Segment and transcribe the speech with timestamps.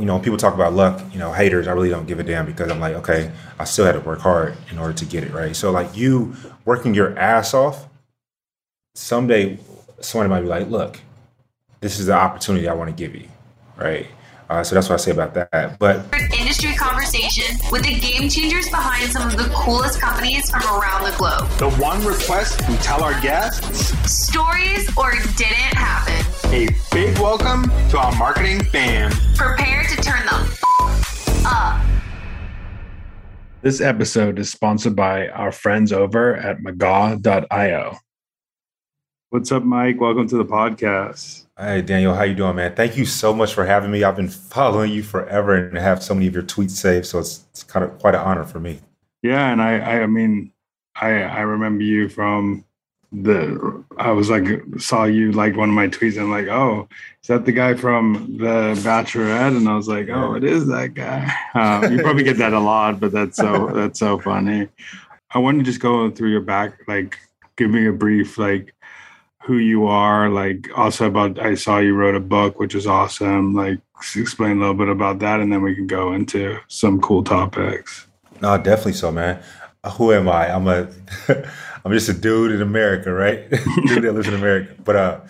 [0.00, 2.22] you know, when people talk about luck, you know, haters, I really don't give a
[2.22, 5.22] damn because I'm like, okay, I still had to work hard in order to get
[5.22, 5.54] it, right?
[5.54, 6.34] So like you
[6.64, 7.86] working your ass off,
[8.94, 9.58] someday
[10.00, 11.00] someone might be like, look,
[11.80, 13.28] this is the opportunity I want to give you,
[13.76, 14.06] right?
[14.48, 15.78] Uh, so that's what I say about that.
[15.78, 21.04] But industry conversation with the game changers behind some of the coolest companies from around
[21.04, 21.48] the globe.
[21.58, 26.29] The one request we tell our guests stories or didn't happen.
[26.52, 29.12] A big welcome to our marketing fam.
[29.36, 31.80] Prepare to turn the f- up.
[33.62, 37.98] This episode is sponsored by our friends over at Magaw.io.
[39.28, 40.00] What's up, Mike?
[40.00, 41.46] Welcome to the podcast.
[41.56, 42.74] Hey Daniel, how you doing, man?
[42.74, 44.02] Thank you so much for having me.
[44.02, 47.44] I've been following you forever and have so many of your tweets saved, so it's,
[47.50, 48.80] it's kind of quite an honor for me.
[49.22, 50.52] Yeah, and I, I, I mean,
[50.96, 52.64] I, I remember you from
[53.12, 53.84] the.
[53.96, 54.46] I was like,
[54.78, 56.88] saw you like one of my tweets, and I'm like, oh,
[57.22, 59.56] is that the guy from the Bachelorette?
[59.56, 61.32] And I was like, oh, it is that guy.
[61.52, 64.68] Um, you probably get that a lot, but that's so that's so funny.
[65.32, 67.18] I want to just go through your back, like,
[67.56, 68.74] give me a brief, like
[69.42, 73.54] who you are like also about i saw you wrote a book which is awesome
[73.54, 73.80] like
[74.16, 78.06] explain a little bit about that and then we can go into some cool topics
[78.42, 79.42] no definitely so man
[79.92, 80.88] who am i i'm a
[81.84, 83.48] i'm just a dude in america right?
[83.86, 84.74] Dude that lives in america.
[84.84, 85.20] But uh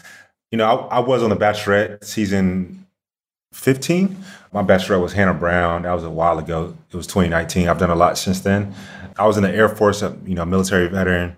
[0.51, 2.87] you know I, I was on the bachelorette season
[3.53, 4.17] 15
[4.53, 5.83] my bachelorette was hannah brown.
[5.83, 6.77] That was a while ago.
[6.91, 8.75] It was 2019 i've done a lot since then.
[9.19, 11.37] I was in the air force you know military veteran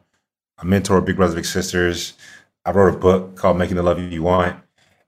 [0.63, 2.15] a mentor big brothers big sisters.
[2.65, 4.57] I wrote a book called Making the Love You Want,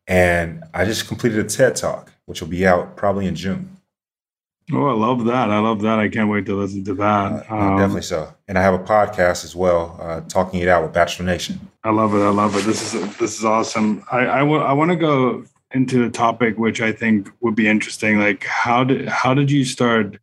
[0.06, 3.76] and I just completed a TED Talk, which will be out probably in June.
[4.72, 5.50] Oh, I love that!
[5.50, 5.98] I love that!
[5.98, 7.50] I can't wait to listen to that.
[7.50, 8.32] Uh, um, definitely so.
[8.48, 11.60] And I have a podcast as well, uh, talking it out with Bachelor Nation.
[11.84, 12.20] I love it.
[12.20, 12.64] I love it.
[12.64, 14.04] This is this is awesome.
[14.10, 17.68] I I, w- I want to go into a topic which I think would be
[17.68, 18.18] interesting.
[18.18, 20.18] Like how did how did you start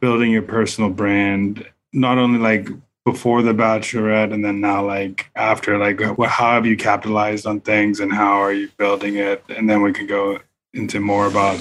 [0.00, 1.64] building your personal brand?
[1.92, 2.68] Not only like
[3.04, 7.98] before the bachelorette and then now like after like how have you capitalized on things
[8.00, 10.38] and how are you building it and then we can go
[10.74, 11.58] into more about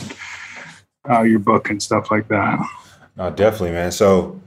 [1.09, 2.59] uh, your book and stuff like that.
[3.17, 3.91] No definitely man.
[3.91, 4.39] So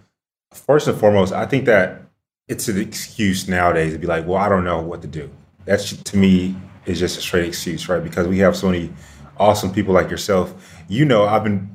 [0.52, 2.02] first and foremost i think that
[2.46, 5.30] it's an excuse nowadays to be like well i don't know what to do.
[5.64, 8.02] That's to me is just a straight excuse right?
[8.02, 8.92] Because we have so many
[9.38, 10.82] awesome people like yourself.
[10.88, 11.68] You know i've been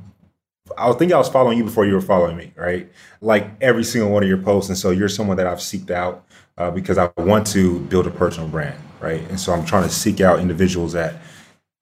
[0.77, 2.91] I think I was following you before you were following me, right?
[3.21, 6.25] Like every single one of your posts, and so you're someone that I've seeked out
[6.57, 9.21] uh, because I want to build a personal brand, right?
[9.29, 11.15] And so I'm trying to seek out individuals that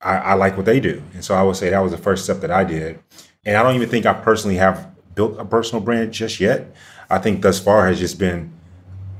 [0.05, 2.23] I, I like what they do, and so I would say that was the first
[2.23, 2.99] step that I did.
[3.45, 6.73] And I don't even think I personally have built a personal brand just yet.
[7.09, 8.51] I think thus far has just been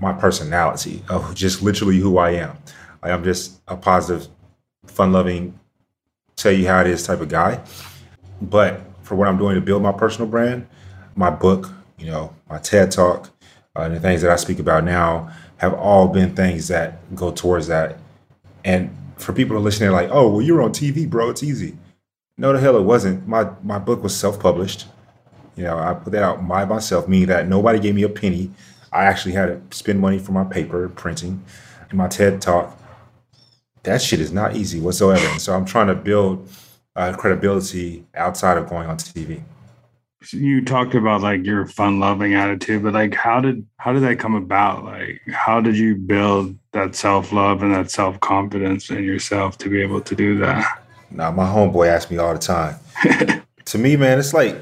[0.01, 2.57] my personality of just literally who I am.
[3.03, 4.27] I'm just a positive,
[4.87, 5.59] fun-loving,
[6.35, 7.61] tell you how it is type of guy.
[8.41, 10.67] But for what I'm doing to build my personal brand.
[11.15, 13.29] My book, you know, my TED Talk,
[13.75, 17.31] uh, and the things that I speak about now have all been things that go
[17.31, 17.97] towards that.
[18.65, 21.29] And for people to listen, they're like, "Oh, well, you're on TV, bro.
[21.29, 21.77] It's easy."
[22.37, 23.27] No, the hell it wasn't.
[23.27, 24.87] My my book was self-published.
[25.55, 28.51] You know, I put that out by myself, meaning that nobody gave me a penny.
[28.91, 31.43] I actually had to spend money for my paper printing.
[31.89, 32.77] And my TED Talk,
[33.83, 35.25] that shit is not easy whatsoever.
[35.27, 36.49] And so I'm trying to build
[36.95, 39.43] uh, credibility outside of going on TV.
[40.33, 44.19] You talked about like your fun loving attitude, but like how did how did that
[44.19, 44.83] come about?
[44.83, 49.69] Like how did you build that self love and that self confidence in yourself to
[49.69, 50.81] be able to do that?
[51.11, 52.75] Now my homeboy asks me all the time.
[53.65, 54.57] to me, man, it's like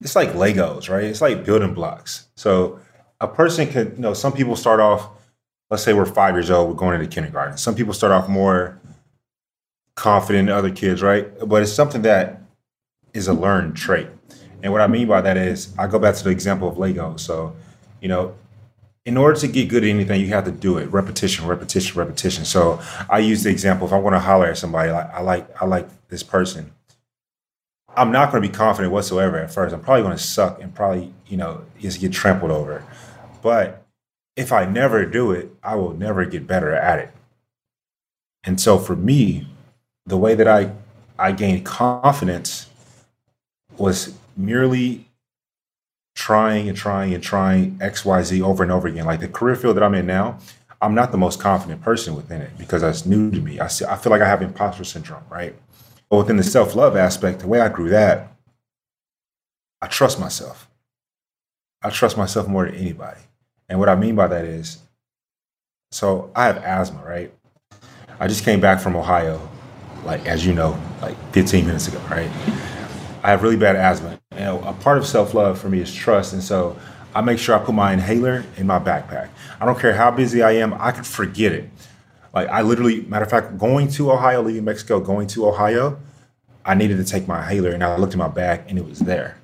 [0.00, 1.04] it's like Legos, right?
[1.04, 2.28] It's like building blocks.
[2.36, 2.80] So
[3.20, 5.08] a person could, you know, some people start off,
[5.70, 7.58] let's say we're five years old, we're going into kindergarten.
[7.58, 8.80] Some people start off more
[9.96, 11.26] confident in other kids, right?
[11.46, 12.40] But it's something that
[13.12, 14.08] is a learned trait.
[14.62, 17.16] And what I mean by that is, I go back to the example of Lego.
[17.16, 17.54] So,
[18.00, 18.34] you know,
[19.04, 22.44] in order to get good at anything, you have to do it repetition, repetition, repetition.
[22.44, 25.62] So I use the example if I want to holler at somebody, like I like
[25.62, 26.72] I like this person.
[27.96, 29.74] I'm not going to be confident whatsoever at first.
[29.74, 32.84] I'm probably going to suck and probably you know just get trampled over.
[33.40, 33.82] But
[34.36, 37.10] if I never do it, I will never get better at it.
[38.44, 39.48] And so for me,
[40.04, 40.72] the way that I
[41.18, 42.68] I gained confidence
[43.78, 45.08] was merely
[46.14, 49.04] trying and trying and trying XYZ over and over again.
[49.04, 50.38] Like the career field that I'm in now,
[50.80, 53.60] I'm not the most confident person within it because that's new to me.
[53.60, 55.54] I, I feel like I have imposter syndrome, right?
[56.08, 58.32] But within the self love aspect, the way I grew that,
[59.82, 60.68] I trust myself.
[61.82, 63.20] I trust myself more than anybody.
[63.68, 64.78] And what I mean by that is,
[65.90, 67.32] so I have asthma, right?
[68.18, 69.48] I just came back from Ohio
[70.04, 72.30] like as you know, like 15 minutes ago, right?
[73.22, 74.17] I have really bad asthma.
[74.38, 76.32] And a part of self love for me is trust.
[76.32, 76.78] And so
[77.14, 79.28] I make sure I put my inhaler in my backpack.
[79.60, 81.68] I don't care how busy I am, I could forget it.
[82.32, 85.98] Like I literally, matter of fact, going to Ohio, leaving Mexico, going to Ohio,
[86.64, 89.00] I needed to take my inhaler and I looked in my bag and it was
[89.00, 89.38] there.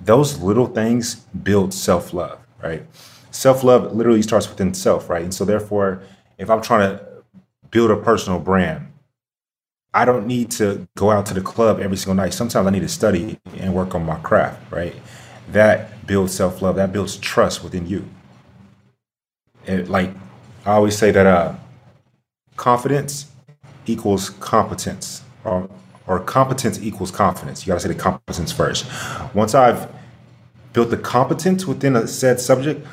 [0.00, 2.84] Those little things build self love, right?
[3.30, 5.22] Self love literally starts within self, right?
[5.22, 6.02] And so, therefore,
[6.36, 7.06] if I'm trying to
[7.70, 8.88] build a personal brand,
[9.94, 12.34] I don't need to go out to the club every single night.
[12.34, 14.94] Sometimes I need to study and work on my craft, right?
[15.48, 18.04] That builds self love, that builds trust within you.
[19.66, 20.10] And like
[20.66, 21.54] I always say that uh,
[22.56, 23.30] confidence
[23.86, 25.68] equals competence, or,
[26.06, 27.66] or competence equals confidence.
[27.66, 28.86] You got to say the competence first.
[29.34, 29.90] Once I've
[30.74, 32.86] built the competence within a said subject,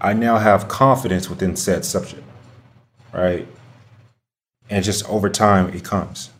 [0.00, 2.22] I now have confidence within said subject,
[3.12, 3.48] right?
[4.68, 6.30] And just over time, it comes.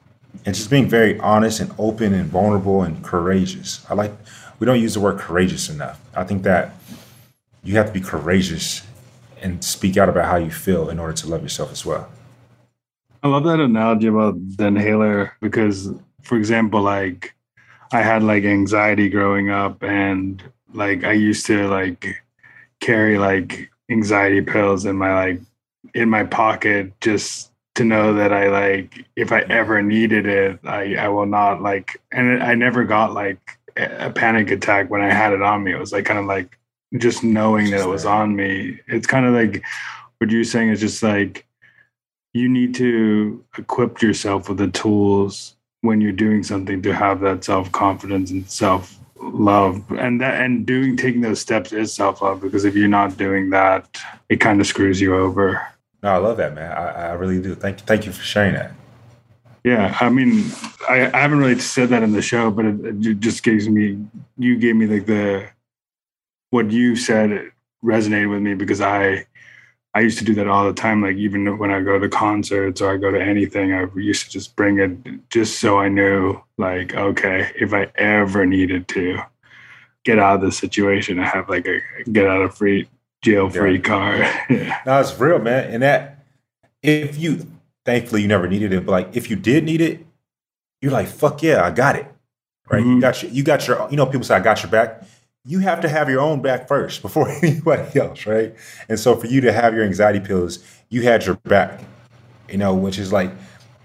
[0.44, 3.84] And just being very honest and open and vulnerable and courageous.
[3.88, 4.12] I like,
[4.58, 6.00] we don't use the word courageous enough.
[6.14, 6.74] I think that
[7.62, 8.82] you have to be courageous
[9.40, 12.08] and speak out about how you feel in order to love yourself as well.
[13.22, 15.88] I love that analogy about the inhaler because,
[16.22, 17.34] for example, like
[17.90, 20.42] I had like anxiety growing up, and
[20.74, 22.22] like I used to like
[22.80, 25.40] carry like anxiety pills in my like
[25.94, 29.52] in my pocket just to know that I like if I mm-hmm.
[29.52, 32.00] ever needed it, I I will not like.
[32.12, 35.72] And I never got like a panic attack when I had it on me.
[35.72, 36.58] It was like kind of like
[36.96, 38.80] just knowing that it was on me.
[38.86, 39.64] It's kind of like
[40.18, 41.46] what you're saying is just like
[42.32, 47.44] you need to equip yourself with the tools when you're doing something to have that
[47.44, 52.40] self confidence and self love and that and doing taking those steps is self love
[52.40, 53.98] because if you're not doing that
[54.28, 55.66] it kind of screws you over
[56.04, 58.54] no i love that man i, I really do thank you thank you for sharing
[58.54, 58.72] that
[59.64, 60.44] yeah i mean
[60.88, 63.98] i, I haven't really said that in the show but it, it just gives me
[64.38, 65.48] you gave me like the
[66.50, 67.50] what you said
[67.84, 69.26] resonated with me because I
[69.96, 71.02] I used to do that all the time.
[71.02, 74.30] Like even when I go to concerts or I go to anything, I used to
[74.30, 74.90] just bring it
[75.30, 79.18] just so I knew, like, okay, if I ever needed to
[80.04, 81.80] get out of the situation, I have like a
[82.10, 82.88] get out of free
[83.24, 83.80] jail free yeah.
[83.80, 84.20] card.
[84.50, 84.80] yeah.
[84.86, 85.70] No, it's real, man.
[85.70, 86.24] And that
[86.82, 87.46] if you
[87.84, 90.06] thankfully you never needed it, but like if you did need it,
[90.80, 92.06] you're like, fuck yeah, I got it.
[92.70, 92.82] Right.
[92.82, 92.94] Mm-hmm.
[92.94, 95.04] You got your you got your you know, people say I got your back
[95.44, 98.54] you have to have your own back first before anybody else, right?
[98.88, 101.80] And so for you to have your anxiety pills, you had your back,
[102.48, 103.30] you know, which is like,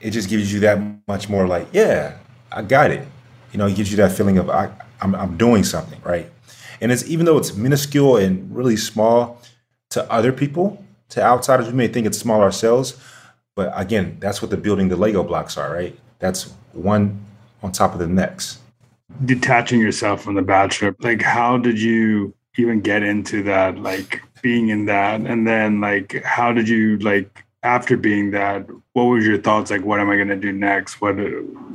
[0.02, 2.18] it just gives you that much more like, yeah,
[2.52, 3.06] I got it.
[3.52, 4.72] You know, it gives you that feeling of I,
[5.02, 6.32] I'm, I'm doing something, right?
[6.82, 9.42] And it's even though it's minuscule and really small
[9.90, 12.98] to other people, to outsiders, we may think it's small ourselves,
[13.56, 15.98] but again, that's what the building the Lego blocks are, right?
[16.20, 17.26] That's one
[17.62, 18.60] on top of the next.
[19.26, 24.70] Detaching yourself from the bachelor like how did you even get into that like being
[24.70, 25.22] in that?
[25.22, 29.84] And then like how did you like after being that what was your thoughts like
[29.84, 31.02] what am i going to do next?
[31.02, 31.16] What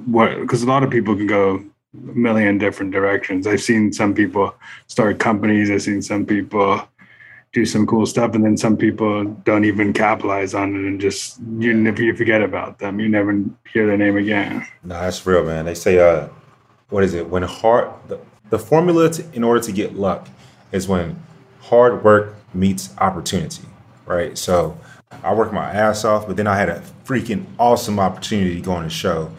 [0.06, 1.62] what because a lot of people can go
[1.94, 3.46] a million different directions.
[3.46, 4.54] I've seen some people
[4.86, 5.70] start companies.
[5.70, 6.86] I've seen some people
[7.52, 11.38] do some cool stuff and then some people don't even capitalize on it and just
[11.58, 12.98] you you forget about them.
[12.98, 14.66] You never hear their name again.
[14.82, 15.64] No that's real man.
[15.64, 16.28] They say uh
[16.90, 17.28] what is it?
[17.28, 20.28] When hard the, the formula to, in order to get luck
[20.72, 21.22] is when
[21.60, 23.62] hard work meets opportunity,
[24.04, 24.36] right?
[24.36, 24.76] So
[25.22, 28.72] I worked my ass off, but then I had a freaking awesome opportunity to go
[28.72, 29.30] on the show,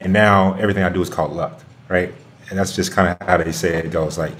[0.00, 1.60] and now everything I do is called luck,
[1.90, 2.14] right?
[2.48, 4.16] And that's just kind of how they say it goes.
[4.16, 4.32] Like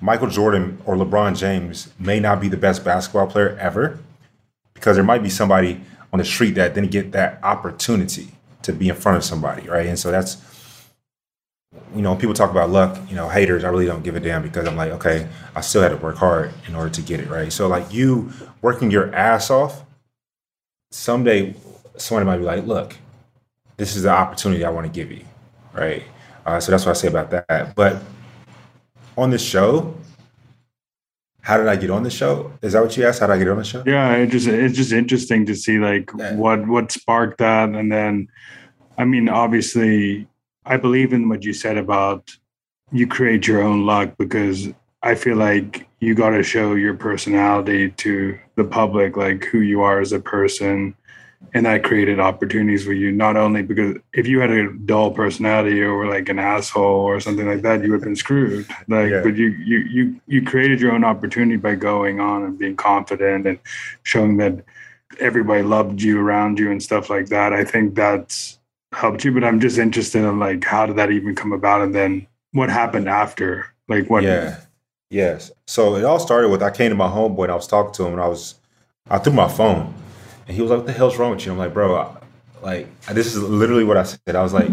[0.00, 3.98] Michael Jordan or LeBron James may not be the best basketball player ever,
[4.74, 5.80] because there might be somebody
[6.12, 8.28] on the street that didn't get that opportunity
[8.62, 9.86] to be in front of somebody, right?
[9.86, 10.38] And so that's
[11.94, 14.42] you know, people talk about luck, you know, haters, I really don't give a damn
[14.42, 17.28] because I'm like, okay, I still had to work hard in order to get it,
[17.28, 17.52] right?
[17.52, 18.32] So, like, you
[18.62, 19.84] working your ass off,
[20.90, 21.54] someday
[21.96, 22.96] somebody might be like, look,
[23.76, 25.24] this is the opportunity I want to give you,
[25.72, 26.02] right?
[26.44, 27.74] Uh, so that's what I say about that.
[27.74, 28.02] But
[29.16, 29.94] on the show,
[31.40, 32.52] how did I get on the show?
[32.62, 33.20] Is that what you asked?
[33.20, 33.82] How did I get on the show?
[33.86, 36.34] Yeah, it just it's just interesting to see like yeah.
[36.34, 38.28] what what sparked that, and then,
[38.96, 40.26] I mean, obviously
[40.66, 42.30] I believe in what you said about
[42.92, 44.68] you create your own luck because
[45.02, 49.82] I feel like you got to show your personality to the public, like who you
[49.82, 50.94] are as a person.
[51.52, 55.80] And that created opportunities for you, not only because if you had a dull personality
[55.82, 58.66] or like an asshole or something like that, you would have been screwed.
[58.88, 59.20] Like, yeah.
[59.22, 63.46] but you, you, you, you created your own opportunity by going on and being confident
[63.46, 63.58] and
[64.02, 64.64] showing that
[65.20, 67.52] everybody loved you around you and stuff like that.
[67.52, 68.58] I think that's
[68.92, 71.94] helped you, but I'm just interested in like how did that even come about, and
[71.94, 73.66] then what happened after?
[73.88, 74.22] Like what?
[74.22, 74.60] Yeah.
[75.10, 75.52] Yes.
[75.66, 78.06] So it all started with I came to my homeboy and I was talking to
[78.06, 78.56] him and I was
[79.08, 79.94] I threw my phone
[80.46, 82.16] and he was like, "What the hell's wrong with you?" I'm like, "Bro, I,
[82.62, 84.70] like this is literally what I said." I was like,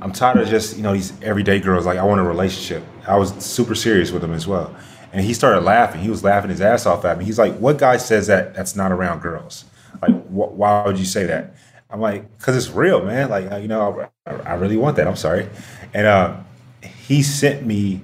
[0.00, 1.86] "I'm tired of just you know these everyday girls.
[1.86, 4.74] Like I want a relationship." I was super serious with him as well,
[5.12, 6.00] and he started laughing.
[6.00, 7.24] He was laughing his ass off at me.
[7.24, 8.54] He's like, "What guy says that?
[8.54, 9.64] That's not around girls.
[10.02, 11.54] Like, wh- why would you say that?"
[11.90, 13.30] I'm like, "Cause it's real, man.
[13.30, 15.06] Like you know, I, I really want that.
[15.06, 15.48] I'm sorry."
[15.94, 16.36] And uh,
[16.82, 18.00] he sent me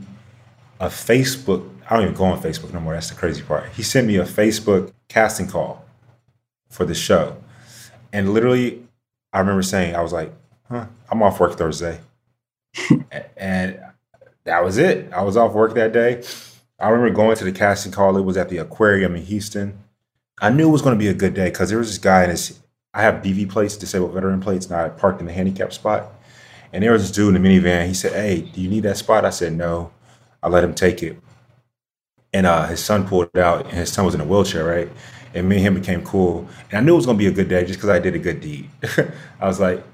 [0.80, 1.68] a Facebook.
[1.88, 2.94] I don't even go on Facebook no more.
[2.94, 3.70] That's the crazy part.
[3.70, 5.85] He sent me a Facebook casting call
[6.68, 7.36] for the show,
[8.12, 8.82] and literally,
[9.32, 10.32] I remember saying, "I was like,
[10.68, 12.00] huh, I'm off work Thursday,"
[13.36, 13.80] and
[14.44, 15.12] that was it.
[15.12, 16.22] I was off work that day.
[16.78, 18.16] I remember going to the casting call.
[18.16, 19.78] It was at the aquarium in Houston.
[20.40, 22.24] I knew it was going to be a good day because there was this guy
[22.24, 22.60] in his.
[22.92, 26.12] I have DV plates, disabled veteran plates, and I parked in the handicap spot.
[26.72, 27.86] And there was this dude in the minivan.
[27.86, 29.92] He said, "Hey, do you need that spot?" I said, "No."
[30.46, 31.18] I let him take it.
[32.32, 34.88] And uh, his son pulled out, and his son was in a wheelchair, right?
[35.36, 36.48] And me and him became cool.
[36.70, 38.18] And I knew it was gonna be a good day just because I did a
[38.18, 38.68] good deed.
[39.40, 39.84] I was like,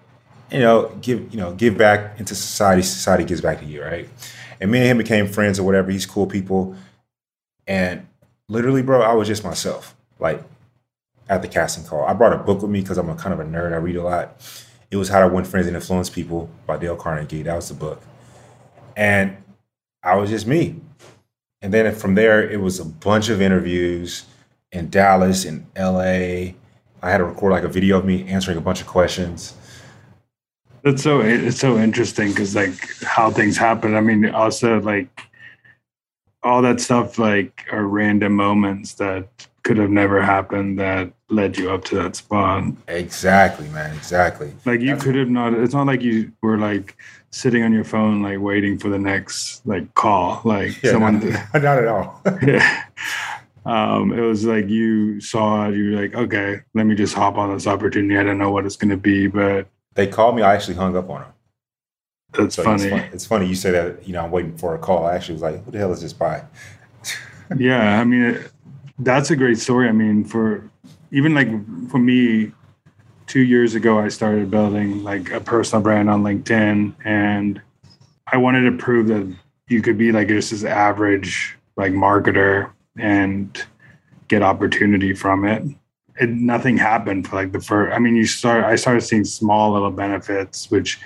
[0.50, 2.82] you know, give you know, give back into society.
[2.82, 4.08] Society gives back to you, right?
[4.60, 5.90] And me and him became friends or whatever.
[5.90, 6.76] He's cool people.
[7.66, 8.06] And
[8.48, 9.96] literally, bro, I was just myself.
[10.18, 10.42] Like
[11.28, 13.40] at the casting call, I brought a book with me because I'm a kind of
[13.40, 13.72] a nerd.
[13.72, 14.40] I read a lot.
[14.90, 17.42] It was How to Win Friends and Influence People by Dale Carnegie.
[17.42, 18.02] That was the book.
[18.94, 19.36] And
[20.02, 20.76] I was just me.
[21.62, 24.24] And then from there, it was a bunch of interviews
[24.72, 26.54] in Dallas, in LA.
[27.04, 29.54] I had to record like a video of me answering a bunch of questions.
[30.82, 33.94] That's so it's so interesting because like how things happen.
[33.94, 35.08] I mean, also like
[36.42, 39.28] all that stuff like are random moments that
[39.62, 42.64] could have never happened that led you up to that spot.
[42.88, 43.94] Exactly, man.
[43.94, 44.52] Exactly.
[44.64, 45.54] Like you That's- could have not.
[45.54, 46.96] It's not like you were like
[47.30, 50.40] sitting on your phone like waiting for the next like call.
[50.44, 51.20] Like Yeah, someone.
[51.30, 52.20] not, not at all.
[52.42, 52.84] yeah.
[53.64, 57.52] Um, it was like you saw it, you're like, okay, let me just hop on
[57.54, 58.18] this opportunity.
[58.18, 60.42] I don't know what it's gonna be, but they called me.
[60.42, 61.32] I actually hung up on them.
[62.32, 62.82] that's So funny.
[62.82, 63.08] It's, funny.
[63.12, 64.06] it's funny you say that.
[64.06, 65.06] You know, I'm waiting for a call.
[65.06, 66.42] I actually was like, "Who the hell is this by?"
[67.58, 68.50] yeah i mean it,
[69.00, 70.68] that's a great story i mean for
[71.10, 71.48] even like
[71.90, 72.52] for me
[73.26, 77.60] two years ago i started building like a personal brand on linkedin and
[78.32, 79.30] i wanted to prove that
[79.68, 83.64] you could be like just this average like marketer and
[84.28, 85.62] get opportunity from it
[86.18, 89.72] and nothing happened for like the first i mean you start i started seeing small
[89.72, 91.00] little benefits which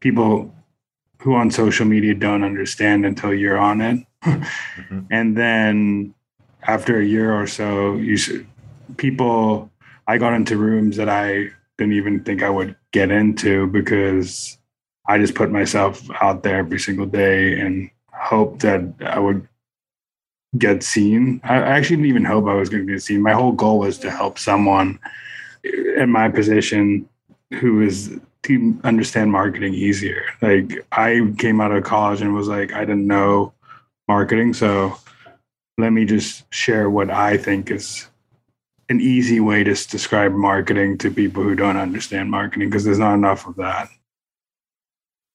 [0.00, 0.54] people
[1.20, 5.06] who on social media don't understand until you're on it Mhm.
[5.10, 6.14] and then
[6.62, 8.46] after a year or so you should,
[8.96, 9.70] people
[10.06, 11.48] i got into rooms that i
[11.78, 14.58] didn't even think i would get into because
[15.08, 19.48] i just put myself out there every single day and hoped that i would
[20.58, 23.52] get seen i actually didn't even hope i was going to get seen my whole
[23.52, 24.98] goal was to help someone
[25.96, 27.08] in my position
[27.60, 32.72] who is to understand marketing easier like i came out of college and was like
[32.72, 33.52] i didn't know
[34.08, 34.52] marketing.
[34.52, 34.98] So
[35.78, 38.08] let me just share what I think is
[38.88, 43.14] an easy way to describe marketing to people who don't understand marketing because there's not
[43.14, 43.88] enough of that.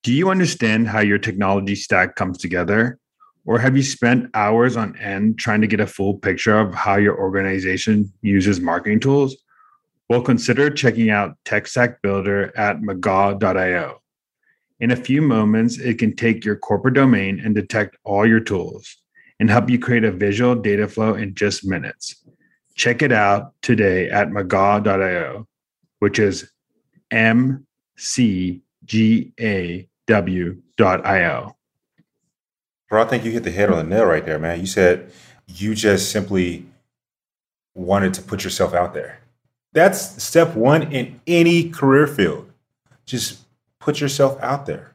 [0.04, 3.00] Do you understand how your technology stack comes together?
[3.48, 6.98] Or have you spent hours on end trying to get a full picture of how
[6.98, 9.38] your organization uses marketing tools?
[10.10, 14.02] Well, consider checking out Tech Stack Builder at magaw.io.
[14.82, 18.98] In a few moments, it can take your corporate domain and detect all your tools
[19.40, 22.24] and help you create a visual data flow in just minutes.
[22.76, 25.48] Check it out today at magaw.io,
[26.00, 26.52] which is
[27.12, 31.57] M C G A w.io.
[32.90, 34.60] Bro, I think you hit the head on the nail right there, man.
[34.60, 35.12] You said
[35.48, 36.66] you just simply
[37.76, 39.20] wanted to put yourself out there.
[39.74, 42.50] That's step one in any career field.
[43.06, 43.40] Just
[43.80, 44.94] put yourself out there.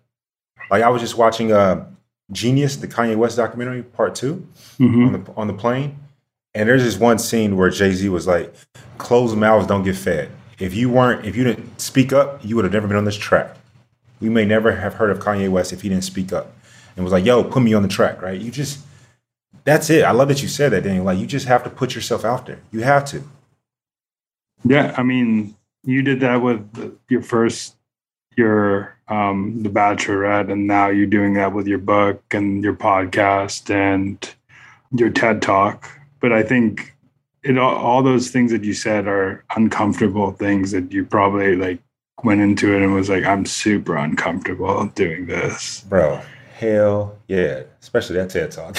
[0.70, 1.86] Like I was just watching uh,
[2.30, 4.46] Genius, the Kanye West documentary, part 2
[5.06, 5.98] on the on the plane,
[6.54, 8.54] and there's this one scene where Jay Z was like,
[8.98, 12.64] "Closed mouths don't get fed." If you weren't, if you didn't speak up, you would
[12.64, 13.56] have never been on this track.
[14.20, 16.54] We may never have heard of Kanye West if he didn't speak up
[16.96, 18.40] and was like, "Yo, put me on the track." Right?
[18.40, 18.80] You just
[19.64, 20.04] that's it.
[20.04, 21.04] I love that you said that, Daniel.
[21.04, 22.60] Like you just have to put yourself out there.
[22.70, 23.22] You have to.
[24.64, 27.76] Yeah, I mean, you did that with your first,
[28.36, 33.70] your um, The Bachelorette, and now you're doing that with your book and your podcast
[33.70, 34.34] and
[34.92, 35.88] your TED Talk.
[36.20, 36.94] But I think
[37.42, 41.80] it all, all those things that you said are uncomfortable things that you probably like
[42.22, 45.80] went into it and was like, I'm super uncomfortable doing this.
[45.88, 46.20] Bro,
[46.62, 47.62] hell yeah.
[47.80, 48.78] Especially that TED talk.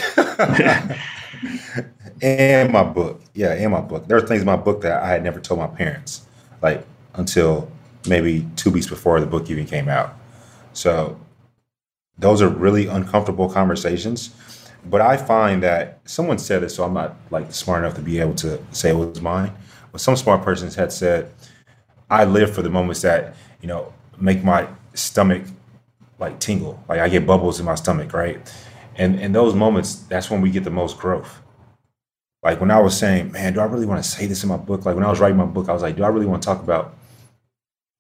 [2.22, 3.22] and my book.
[3.34, 4.08] Yeah, and my book.
[4.08, 6.25] There were things in my book that I had never told my parents,
[6.62, 6.86] like
[7.16, 7.70] until
[8.08, 10.16] maybe two weeks before the book even came out.
[10.74, 11.20] So
[12.18, 14.32] those are really uncomfortable conversations.
[14.86, 18.20] But I find that someone said it, so I'm not like smart enough to be
[18.20, 19.52] able to say it was mine.
[19.92, 21.32] But some smart persons had said,
[22.10, 25.44] I live for the moments that, you know, make my stomach
[26.20, 26.84] like tingle.
[26.88, 28.39] Like I get bubbles in my stomach, right?
[28.96, 31.41] And in those moments, that's when we get the most growth.
[32.43, 34.58] Like when I was saying, man, do I really want to say this in my
[34.58, 34.86] book?
[34.86, 36.46] Like when I was writing my book, I was like, do I really want to
[36.46, 36.96] talk about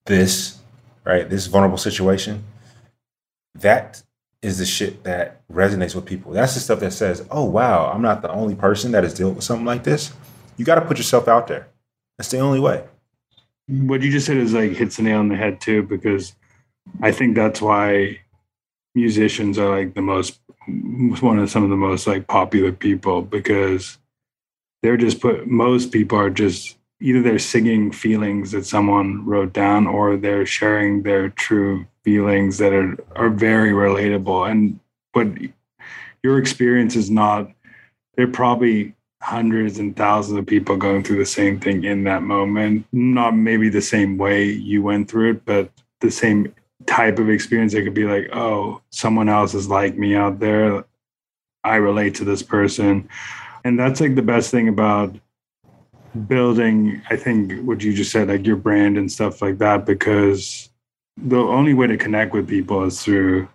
[0.05, 0.59] this,
[1.05, 1.29] right?
[1.29, 2.43] This vulnerable situation?
[3.55, 4.03] That
[4.41, 6.33] is the shit that resonates with people.
[6.33, 9.35] That's the stuff that says, oh, wow, I'm not the only person that is dealing
[9.35, 10.11] with something like this.
[10.57, 11.69] You got to put yourself out there.
[12.17, 12.83] That's the only way.
[13.67, 16.35] What you just said is like hits the nail on the head too, because
[17.01, 18.19] I think that's why
[18.95, 23.97] musicians are like the most one of some of the most like popular people because
[24.81, 29.87] they're just put most people are just either they're singing feelings that someone wrote down
[29.87, 34.49] or they're sharing their true feelings that are are very relatable.
[34.49, 34.79] And
[35.13, 35.27] but
[36.23, 37.51] your experience is not
[38.15, 42.85] they're probably hundreds and thousands of people going through the same thing in that moment.
[42.91, 46.53] Not maybe the same way you went through it but the same
[46.85, 50.85] type of experience it could be like oh someone else is like me out there.
[51.63, 53.07] I relate to this person.
[53.63, 55.15] And that's like the best thing about
[56.27, 60.69] building i think what you just said like your brand and stuff like that because
[61.17, 63.47] the only way to connect with people is through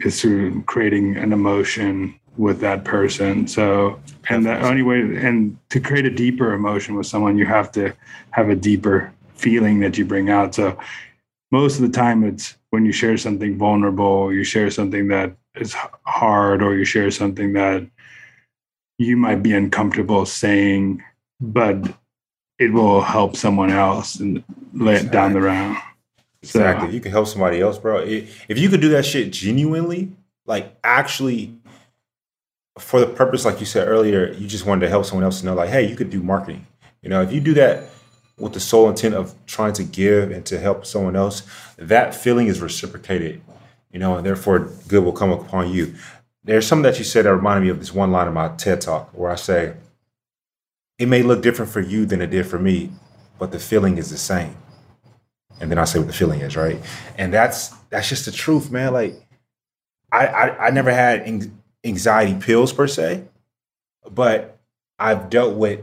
[0.00, 3.46] is through creating an emotion with that person.
[3.48, 7.72] So and the only way and to create a deeper emotion with someone you have
[7.72, 7.94] to
[8.30, 10.54] have a deeper feeling that you bring out.
[10.54, 10.78] So
[11.50, 15.74] most of the time it's when you share something vulnerable you share something that is
[16.04, 17.86] hard or you share something that
[18.98, 21.02] you might be uncomfortable saying
[21.40, 21.76] but
[22.58, 24.42] it will help someone else and
[24.72, 25.76] lay it down the round.
[26.42, 26.92] So, exactly.
[26.92, 27.98] You can help somebody else bro.
[27.98, 30.12] If you could do that shit genuinely
[30.46, 31.54] like actually
[32.78, 35.46] for the purpose like you said earlier you just wanted to help someone else to
[35.46, 36.66] know like hey you could do marketing.
[37.02, 37.90] You know if you do that
[38.38, 41.42] with the sole intent of trying to give and to help someone else,
[41.76, 43.40] that feeling is reciprocated,
[43.92, 45.94] you know, and therefore good will come upon you.
[46.44, 48.80] There's something that you said that reminded me of this one line in my TED
[48.80, 49.74] talk where I say,
[50.98, 52.90] it may look different for you than it did for me,
[53.38, 54.56] but the feeling is the same.
[55.60, 56.78] And then I say what the feeling is, right?
[57.16, 58.92] And that's that's just the truth, man.
[58.92, 59.14] Like
[60.12, 61.50] I I, I never had
[61.84, 63.24] anxiety pills per se,
[64.10, 64.58] but
[64.98, 65.80] I've dealt with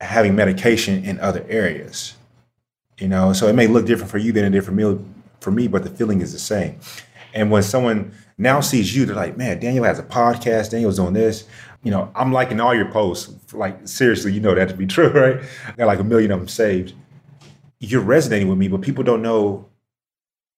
[0.00, 2.14] having medication in other areas.
[2.98, 4.98] You know, so it may look different for you than it did for me,
[5.40, 6.80] for me, but the feeling is the same.
[7.32, 10.70] And when someone now sees you, they're like, "Man, Daniel has a podcast.
[10.70, 11.44] Daniel's doing this."
[11.84, 13.54] You know, I'm liking all your posts.
[13.54, 15.40] Like seriously, you know that to be true, right?
[15.66, 16.94] I got like a million of them saved.
[17.78, 19.68] You're resonating with me, but people don't know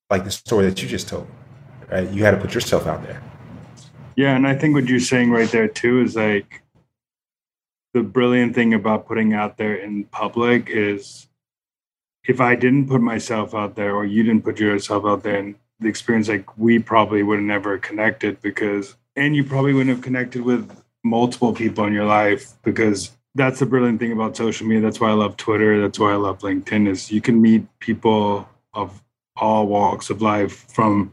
[0.08, 1.26] like the story that you just told.
[1.90, 2.08] Right?
[2.10, 3.22] You had to put yourself out there.
[4.16, 6.59] Yeah, and I think what you're saying right there too is like
[7.92, 11.26] the brilliant thing about putting out there in public is
[12.24, 15.54] if I didn't put myself out there or you didn't put yourself out there and
[15.80, 20.04] the experience like we probably would have never connected because and you probably wouldn't have
[20.04, 20.70] connected with
[21.02, 24.82] multiple people in your life because that's the brilliant thing about social media.
[24.82, 25.80] That's why I love Twitter.
[25.80, 29.02] That's why I love LinkedIn is you can meet people of
[29.36, 31.12] all walks of life from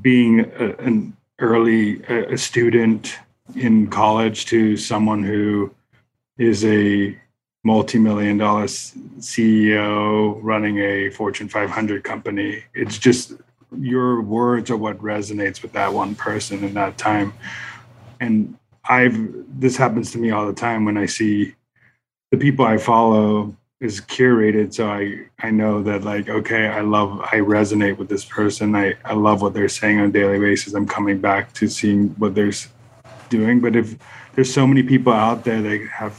[0.00, 3.18] being a, an early a student
[3.54, 5.72] in college to someone who
[6.38, 7.18] is a
[7.64, 12.62] multi-million dollar CEO running a Fortune 500 company.
[12.72, 13.32] It's just
[13.76, 17.34] your words are what resonates with that one person in that time.
[18.20, 18.56] And
[18.88, 19.18] I've
[19.60, 21.54] this happens to me all the time when I see
[22.30, 27.20] the people I follow is curated so I I know that like okay I love
[27.20, 30.74] I resonate with this person I I love what they're saying on a daily basis
[30.74, 32.52] I'm coming back to seeing what they're
[33.28, 33.96] doing but if
[34.34, 36.12] there's so many people out there that have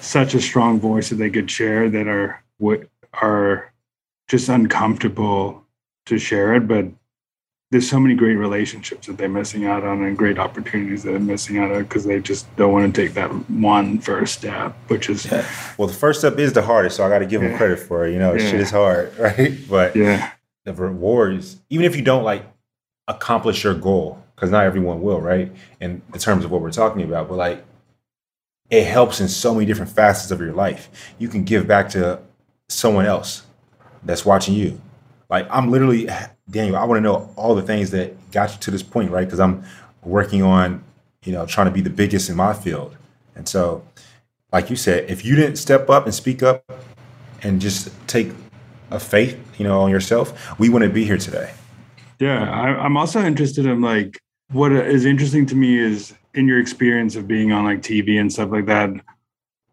[0.00, 3.72] such a strong voice that they could share that are what are
[4.28, 5.64] just uncomfortable
[6.06, 6.86] to share it but
[7.70, 11.20] there's so many great relationships that they're missing out on and great opportunities that they're
[11.20, 15.10] missing out on because they just don't want to take that one first step which
[15.10, 15.46] is yeah.
[15.76, 17.48] well the first step is the hardest so i got to give yeah.
[17.48, 18.50] them credit for it you know yeah.
[18.50, 20.30] shit is hard right but yeah
[20.64, 22.44] the rewards even if you don't like
[23.08, 27.02] accomplish your goal because not everyone will right in the terms of what we're talking
[27.02, 27.64] about but like
[28.70, 30.88] it helps in so many different facets of your life.
[31.18, 32.20] You can give back to
[32.68, 33.42] someone else
[34.02, 34.80] that's watching you.
[35.28, 36.08] Like I'm literally
[36.50, 36.76] Daniel.
[36.76, 39.24] I want to know all the things that got you to this point, right?
[39.24, 39.64] Because I'm
[40.02, 40.82] working on,
[41.24, 42.96] you know, trying to be the biggest in my field.
[43.34, 43.84] And so,
[44.52, 46.64] like you said, if you didn't step up and speak up
[47.42, 48.30] and just take
[48.90, 51.52] a faith, you know, on yourself, we wouldn't be here today.
[52.18, 54.18] Yeah, I, I'm also interested in like
[54.52, 58.32] what is interesting to me is in your experience of being on like TV and
[58.32, 58.90] stuff like that.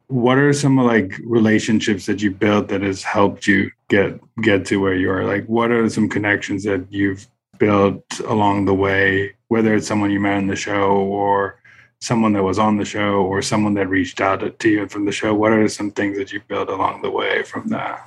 [0.07, 4.77] What are some like relationships that you built that has helped you get get to
[4.77, 5.25] where you are?
[5.25, 9.35] Like, what are some connections that you've built along the way?
[9.47, 11.59] Whether it's someone you met on the show or
[12.03, 15.11] someone that was on the show or someone that reached out to you from the
[15.11, 15.33] show.
[15.33, 18.05] What are some things that you built along the way from that?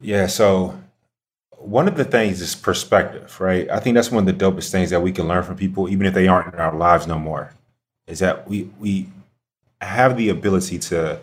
[0.00, 0.80] Yeah, so
[1.58, 3.68] one of the things is perspective, right?
[3.68, 6.06] I think that's one of the dopest things that we can learn from people, even
[6.06, 7.52] if they aren't in our lives no more,
[8.06, 9.08] is that we we
[9.80, 11.20] have the ability to,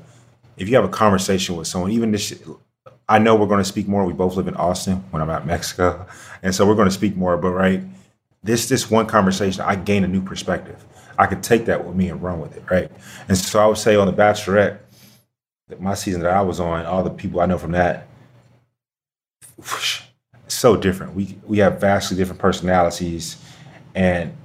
[0.57, 2.33] if you have a conversation with someone, even this,
[3.07, 4.05] I know we're going to speak more.
[4.05, 6.07] We both live in Austin when I'm at Mexico,
[6.43, 7.37] and so we're going to speak more.
[7.37, 7.81] But right,
[8.43, 10.83] this this one conversation, I gain a new perspective.
[11.17, 12.89] I could take that with me and run with it, right?
[13.27, 14.79] And so I would say on the Bachelorette,
[15.79, 18.07] my season that I was on, all the people I know from that
[20.47, 21.13] so different.
[21.15, 23.37] We we have vastly different personalities,
[23.95, 24.35] and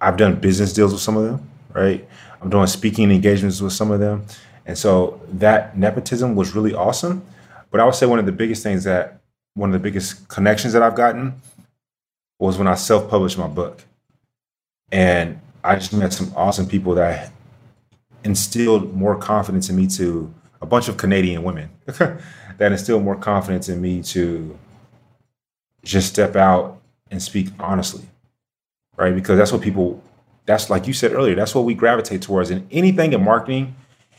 [0.00, 1.49] I've done business deals with some of them.
[1.72, 2.08] Right,
[2.40, 4.26] I'm doing speaking engagements with some of them,
[4.66, 7.24] and so that nepotism was really awesome.
[7.70, 9.20] But I would say one of the biggest things that
[9.54, 11.40] one of the biggest connections that I've gotten
[12.40, 13.84] was when I self-published my book,
[14.90, 17.30] and I just met some awesome people that
[18.24, 23.68] instilled more confidence in me to a bunch of Canadian women that instilled more confidence
[23.68, 24.58] in me to
[25.82, 26.80] just step out
[27.10, 28.04] and speak honestly,
[28.96, 29.14] right?
[29.14, 30.02] Because that's what people,
[30.50, 32.50] that's like you said earlier, that's what we gravitate towards.
[32.50, 33.76] In anything in marketing,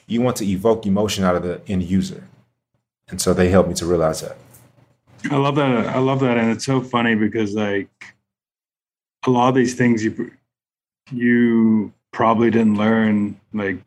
[0.08, 2.28] you want to evoke emotion out of the end user.
[3.10, 4.38] And so they helped me to realize that.
[5.30, 5.88] I love that.
[5.88, 6.38] I love that.
[6.38, 7.90] And it's so funny because like
[9.28, 10.32] a lot of these things you,
[11.12, 13.80] you probably didn't learn like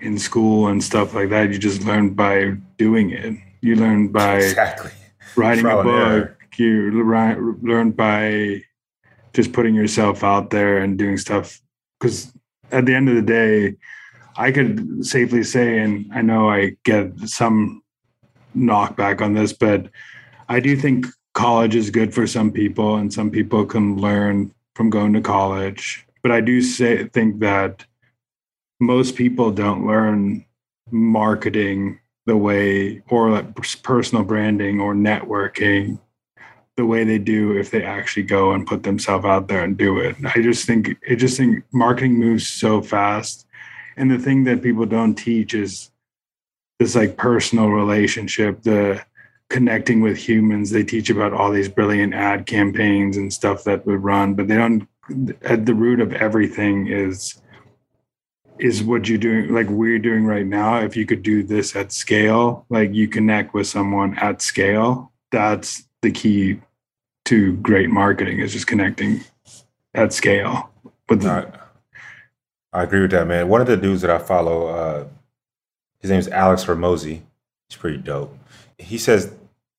[0.00, 1.50] in school and stuff like that.
[1.50, 3.36] You just learned by doing it.
[3.60, 4.90] You learned by exactly.
[5.36, 6.90] writing Trial a book, you
[7.62, 8.62] learn by
[9.32, 11.62] just putting yourself out there and doing stuff
[12.02, 12.32] because
[12.72, 13.76] at the end of the day
[14.36, 17.82] i could safely say and i know i get some
[18.56, 19.88] knockback on this but
[20.48, 24.90] i do think college is good for some people and some people can learn from
[24.90, 26.06] going to college.
[26.22, 27.84] But i do say think that
[28.80, 30.44] most people don't learn
[30.90, 35.98] marketing the way or like personal branding or networking
[36.76, 39.98] the way they do if they actually go and put themselves out there and do
[39.98, 40.16] it.
[40.34, 43.46] I just think it just think marketing moves so fast.
[43.96, 45.90] And the thing that people don't teach is
[46.78, 49.04] this like personal relationship, the
[49.50, 50.70] connecting with humans.
[50.70, 54.56] They teach about all these brilliant ad campaigns and stuff that would run, but they
[54.56, 54.88] don't
[55.42, 57.40] at the root of everything is
[58.58, 61.90] is what you're doing like we're doing right now if you could do this at
[61.90, 66.60] scale like you connect with someone at scale that's the key
[67.24, 69.20] to great marketing is just connecting
[69.94, 70.70] at scale.
[71.08, 71.50] With the-
[72.72, 73.48] I agree with that, man.
[73.48, 75.04] One of the dudes that I follow, uh,
[76.00, 77.22] his name is Alex Hormozi.
[77.68, 78.36] He's pretty dope.
[78.78, 79.32] He says,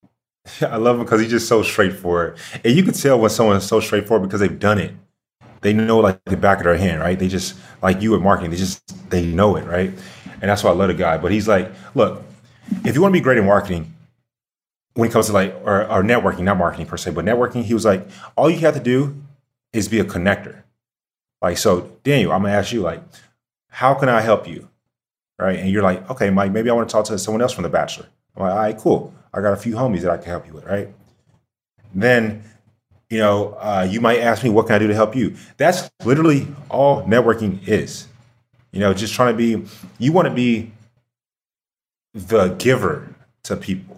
[0.62, 2.38] I love him because he's just so straightforward.
[2.64, 4.94] And you can tell when someone is so straightforward because they've done it.
[5.62, 7.18] They know like the back of their hand, right?
[7.18, 9.90] They just like you at marketing, they just they know it, right?
[10.42, 11.18] And that's why I love the guy.
[11.18, 12.22] But he's like, look,
[12.84, 13.93] if you want to be great in marketing,
[14.96, 17.86] when it comes to like or networking, not marketing per se, but networking, he was
[17.86, 19.16] like, all you have to do
[19.72, 20.64] is be a connector.
[21.42, 23.02] Like, so Daniel, I'm gonna ask you, like,
[23.70, 24.70] how can I help you?
[25.40, 25.60] Right.
[25.60, 27.70] And you're like, okay, Mike, maybe I want to talk to someone else from the
[27.70, 28.06] bachelor.
[28.36, 29.14] I'm like, all right, cool.
[29.34, 30.90] I got a few homies that I can help you with, right?
[31.94, 32.44] Then,
[33.10, 35.36] you know, uh, you might ask me, what can I do to help you?
[35.58, 38.08] That's literally all networking is.
[38.72, 40.72] You know, just trying to be, you want to be
[42.14, 43.93] the giver to people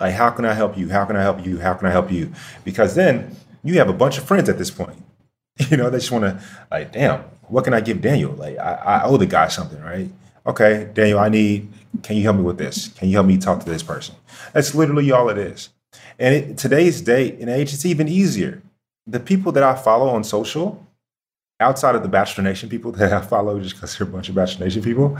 [0.00, 0.88] like, how can I help you?
[0.88, 1.58] How can I help you?
[1.58, 2.32] How can I help you?
[2.64, 5.02] Because then you have a bunch of friends at this point.
[5.68, 8.32] You know, they just want to, like, damn, what can I give Daniel?
[8.32, 10.08] Like, I, I owe the guy something, right?
[10.46, 11.70] Okay, Daniel, I need,
[12.02, 12.88] can you help me with this?
[12.88, 14.14] Can you help me talk to this person?
[14.54, 15.68] That's literally all it is.
[16.18, 18.62] And it, today's day and age, it's even easier.
[19.06, 20.86] The people that I follow on social,
[21.60, 24.34] outside of the Bachelor Nation people that I follow just because they're a bunch of
[24.34, 25.18] Bachelor Nation people,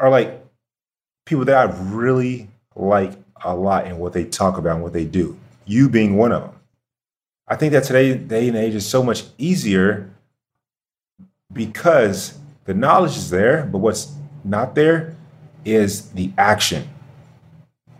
[0.00, 0.44] are like
[1.26, 3.12] people that I really like
[3.44, 5.38] a lot in what they talk about and what they do.
[5.64, 6.54] You being one of them.
[7.46, 10.10] I think that today day and age is so much easier
[11.52, 14.12] because the knowledge is there, but what's
[14.44, 15.16] not there
[15.64, 16.88] is the action.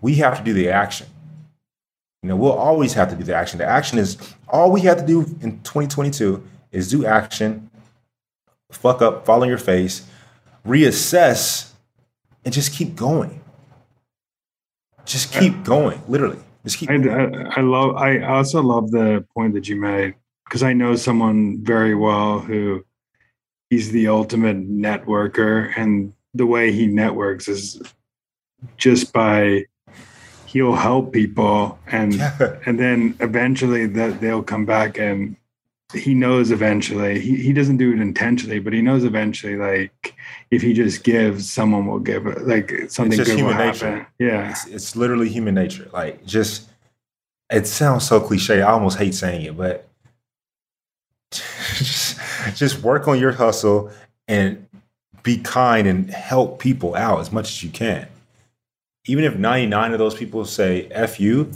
[0.00, 1.06] We have to do the action.
[2.22, 3.58] You know, we'll always have to do the action.
[3.58, 7.70] The action is all we have to do in 2022 is do action,
[8.70, 10.06] fuck up, fall on your face,
[10.66, 11.72] reassess,
[12.44, 13.40] and just keep going.
[15.08, 16.38] Just keep going, literally.
[16.64, 16.90] Just keep.
[16.90, 17.96] I, I, I love.
[17.96, 22.84] I also love the point that you made because I know someone very well who
[23.70, 27.80] he's the ultimate networker, and the way he networks is
[28.76, 29.64] just by
[30.44, 32.20] he'll help people and
[32.66, 35.36] and then eventually that they'll come back and
[35.94, 40.14] he knows eventually he, he doesn't do it intentionally but he knows eventually like
[40.50, 44.06] if he just gives someone will give it like something good will happen.
[44.18, 44.50] yeah.
[44.50, 45.88] It's, it's literally human nature.
[45.92, 46.68] Like just
[47.50, 49.88] it sounds so cliche i almost hate saying it but
[51.30, 52.18] just,
[52.54, 53.90] just work on your hustle
[54.26, 54.66] and
[55.22, 58.08] be kind and help people out as much as you can.
[59.06, 61.50] Even if 99 of those people say F you,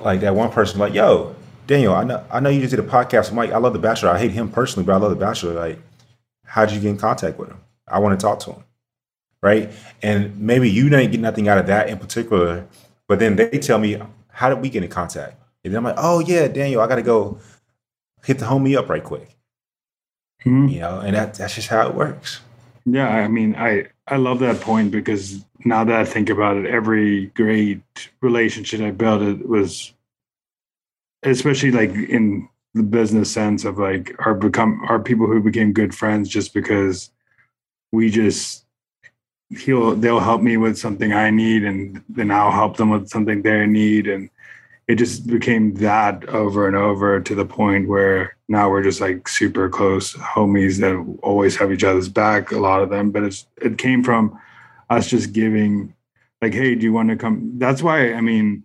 [0.00, 1.34] like that one person, like, yo,
[1.66, 3.52] Daniel, I know I know you just did a podcast with Mike.
[3.52, 4.10] I love The Bachelor.
[4.10, 5.52] I hate him personally, but I love The Bachelor.
[5.54, 5.78] Like,
[6.44, 7.60] how did you get in contact with him?
[7.88, 8.64] I want to talk to him.
[9.42, 9.70] Right.
[10.02, 12.66] And maybe you didn't get nothing out of that in particular,
[13.08, 15.36] but then they tell me, how did we get in contact?
[15.64, 17.38] And then I'm like, oh yeah, Daniel, I gotta go
[18.24, 19.36] hit the homie up right quick.
[20.44, 20.68] Mm-hmm.
[20.68, 22.40] You know, and that, that's just how it works.
[22.84, 26.66] Yeah, I mean, I I love that point because now that I think about it,
[26.66, 27.80] every great
[28.20, 29.92] relationship I built it was,
[31.22, 35.94] especially like in the business sense of like our become our people who became good
[35.94, 37.10] friends just because
[37.92, 38.64] we just
[39.50, 43.42] he'll they'll help me with something I need and then I'll help them with something
[43.42, 44.08] they need.
[44.08, 44.30] And
[44.88, 49.28] it just became that over and over to the point where now we're just like
[49.28, 53.10] super close homies that always have each other's back a lot of them.
[53.10, 54.38] But it's it came from
[54.90, 55.94] us just giving
[56.40, 57.58] like hey do you want to come?
[57.58, 58.64] That's why i mean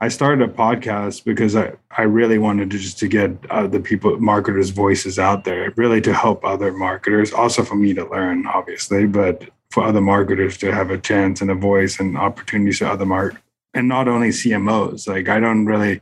[0.00, 3.80] i started a podcast because i i really wanted to just to get uh, the
[3.80, 8.46] people marketers voices out there really to help other marketers also for me to learn
[8.46, 12.88] obviously but for other marketers to have a chance and a voice and opportunities to
[12.88, 13.40] other mark
[13.74, 16.00] and not only cmos like i don't really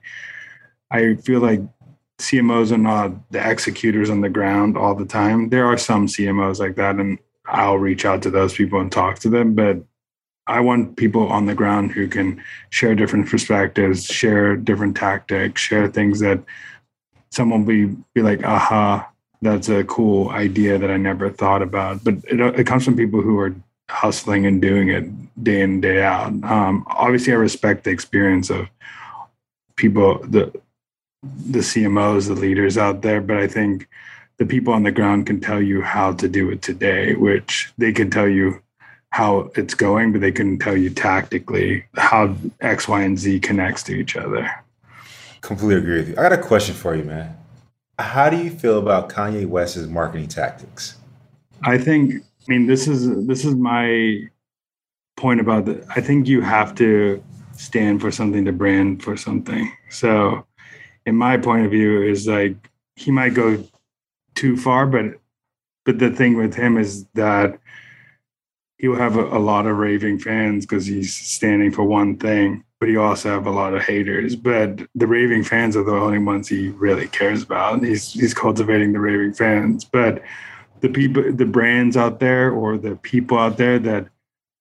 [0.91, 1.61] i feel like
[2.19, 6.59] cmos are not the executors on the ground all the time there are some cmos
[6.59, 9.55] like that and I'll reach out to those people and talk to them.
[9.55, 9.79] But
[10.47, 15.89] I want people on the ground who can share different perspectives, share different tactics, share
[15.89, 16.41] things that
[17.31, 19.11] someone will be, be like, aha,
[19.43, 22.05] that's a cool idea that I never thought about.
[22.05, 23.55] But it, it comes from people who are
[23.91, 26.29] hustling and doing it day in, day out.
[26.45, 28.69] Um, obviously, I respect the experience of
[29.77, 30.53] people, the
[31.23, 33.89] the CMOs, the leaders out there, but I think
[34.39, 37.93] the people on the ground can tell you how to do it today, which they
[37.93, 38.63] can tell you
[39.11, 43.83] how it's going, but they can tell you tactically how X, Y, and Z connects
[43.85, 44.51] to each other.
[45.41, 46.15] Completely agree with you.
[46.19, 47.37] I got a question for you, man.
[47.99, 50.97] How do you feel about Kanye West's marketing tactics?
[51.63, 54.29] I think, I mean, this is this is my
[55.17, 55.87] point about the.
[55.95, 57.23] I think you have to
[57.57, 59.73] stand for something to brand for something.
[59.89, 60.45] So,
[61.07, 62.57] in my point of view, is like
[62.97, 63.65] he might go
[64.35, 65.19] too far, but
[65.85, 67.59] but the thing with him is that
[68.79, 72.89] he'll have a, a lot of raving fans because he's standing for one thing, but
[72.89, 74.37] he also have a lot of haters.
[74.37, 77.83] But the raving fans are the only ones he really cares about.
[77.83, 80.23] He's he's cultivating the raving fans, but
[80.81, 84.09] the people, the brands out there, or the people out there that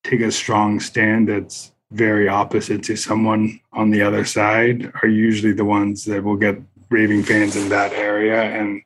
[0.03, 5.53] take a strong stand that's very opposite to someone on the other side are usually
[5.53, 8.81] the ones that will get raving fans in that area and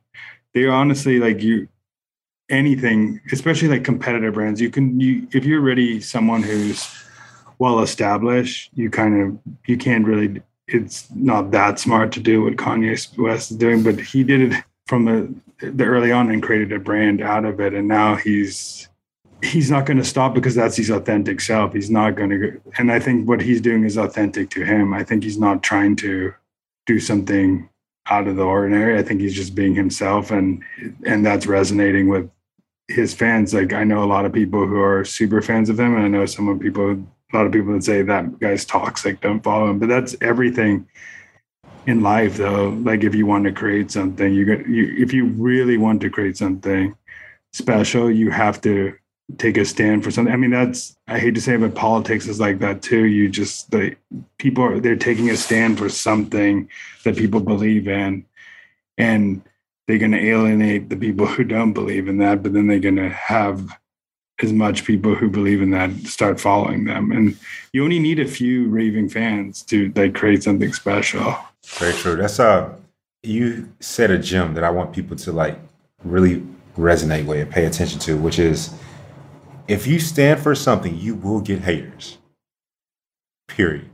[0.54, 1.68] they honestly like you
[2.50, 4.60] anything, especially like competitive brands.
[4.60, 6.90] You can you if you're really someone who's
[7.60, 10.42] well established, you kind of you can't really.
[10.68, 14.64] It's not that smart to do what Kanye West is doing, but he did it
[14.88, 15.34] from the
[15.72, 18.88] the early on and created a brand out of it, and now he's
[19.42, 21.74] he's not going to stop because that's his authentic self.
[21.74, 24.94] He's not going to, and I think what he's doing is authentic to him.
[24.94, 26.34] I think he's not trying to
[26.86, 27.70] do something
[28.10, 28.98] out of the ordinary.
[28.98, 30.64] I think he's just being himself, and
[31.06, 32.30] and that's resonating with
[32.90, 33.54] his fans.
[33.54, 36.08] Like I know a lot of people who are super fans of him, and I
[36.08, 39.70] know some of people, a lot of people that say that guy's toxic, don't follow
[39.70, 39.80] him.
[39.80, 40.88] But that's everything
[41.86, 42.70] in life, though.
[42.70, 46.10] Like if you want to create something, you get you if you really want to
[46.10, 46.96] create something
[47.54, 48.96] special, you have to
[49.38, 50.34] take a stand for something.
[50.34, 53.06] I mean, that's I hate to say it, but politics is like that too.
[53.06, 53.96] You just the
[54.40, 56.70] people are they're taking a stand for something
[57.04, 58.26] that people believe in,
[58.98, 59.44] and
[59.90, 62.44] they're going to alienate the people who don't believe in that.
[62.44, 63.76] But then they're going to have
[64.40, 67.12] as much people who believe in that start following them.
[67.12, 67.36] And
[67.74, 71.36] you only need a few raving fans to like create something special.
[71.66, 72.18] Very true.
[72.18, 72.72] That's uh
[73.24, 75.58] you said a gem that I want people to like
[76.04, 76.46] really
[76.78, 78.72] resonate with and pay attention to, which is
[79.68, 82.20] if you stand for something, you will get haters.
[83.48, 83.90] Period.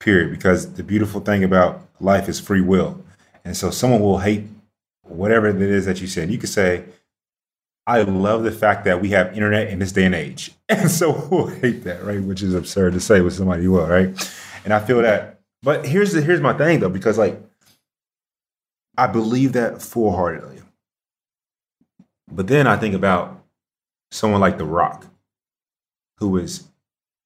[0.00, 0.30] Period.
[0.30, 3.04] Because the beautiful thing about life is free will.
[3.44, 4.44] And so someone will hate
[5.08, 6.30] whatever it is that you said.
[6.30, 6.84] You could say,
[7.86, 10.52] I love the fact that we have internet in this day and age.
[10.68, 12.20] And so we'll hate that, right?
[12.20, 14.08] Which is absurd to say with somebody you will, right?
[14.64, 17.40] And I feel that, but here's the here's my thing though, because like
[18.98, 20.60] I believe that full heartedly.
[22.28, 23.44] But then I think about
[24.10, 25.06] someone like The Rock,
[26.18, 26.64] who is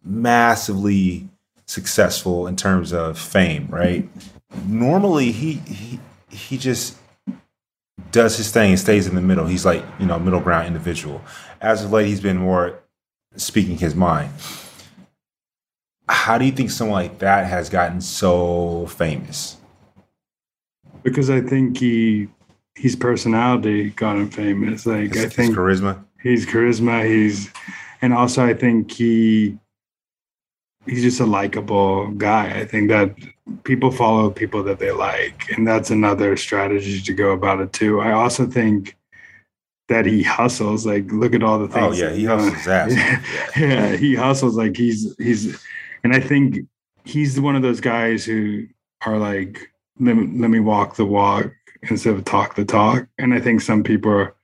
[0.05, 1.29] massively
[1.67, 4.07] successful in terms of fame, right?
[4.67, 6.99] Normally he he he just
[8.13, 9.47] does his thing and stays in the middle.
[9.47, 11.23] He's like, you know, middle ground individual.
[11.61, 12.81] As of late, he's been more
[13.37, 14.33] speaking his mind.
[16.09, 19.59] How do you think someone like that has gotten so famous?
[21.03, 22.29] Because I think he
[22.75, 24.87] his personality got him famous.
[24.87, 26.05] Like His, I think his charisma.
[26.23, 27.07] he's charisma.
[27.07, 27.51] He's
[28.03, 29.59] and also I think he
[30.87, 32.59] he's just a likable guy.
[32.59, 33.15] I think that
[33.65, 38.01] people follow people that they like, and that's another strategy to go about it too.
[38.01, 38.97] I also think
[39.89, 40.87] that he hustles.
[40.87, 41.85] Like, look at all the things.
[41.85, 42.01] Oh things.
[42.01, 42.93] yeah, he hustles ass.
[42.93, 43.23] yeah,
[43.57, 45.63] yeah, he hustles like he's he's,
[46.05, 46.67] and I think
[47.05, 48.67] he's one of those guys who
[49.05, 51.53] are like, let me, let me walk the walk
[51.89, 53.07] instead of talk the talk.
[53.19, 54.35] And I think some people are,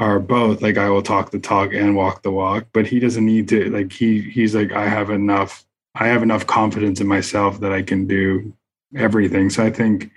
[0.00, 3.24] are both like, I will talk the talk and walk the walk, but he doesn't
[3.24, 7.60] need to like he he's like, I have enough, I have enough confidence in myself
[7.60, 8.52] that I can do
[8.96, 9.50] everything.
[9.50, 10.10] So I think.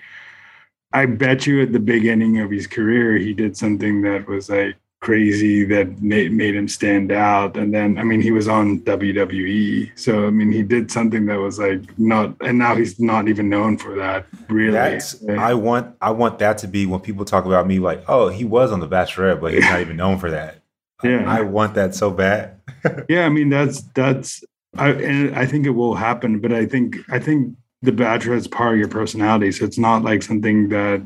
[0.96, 4.76] I bet you at the beginning of his career, he did something that was like
[5.04, 7.58] crazy that made, made him stand out.
[7.58, 9.92] And then, I mean, he was on WWE.
[10.00, 13.50] So, I mean, he did something that was like not, and now he's not even
[13.50, 14.72] known for that, really.
[14.72, 18.30] That's I want I want that to be when people talk about me like, oh,
[18.30, 20.60] he was on the Bachelorette, but he's not even known for that.
[21.04, 21.26] Yeah.
[21.28, 22.62] I want that so bad.
[23.10, 24.42] yeah, I mean, that's, that's,
[24.78, 28.48] I, and I think it will happen, but I think, I think the Bachelor is
[28.48, 29.52] part of your personality.
[29.52, 31.04] So it's not like something that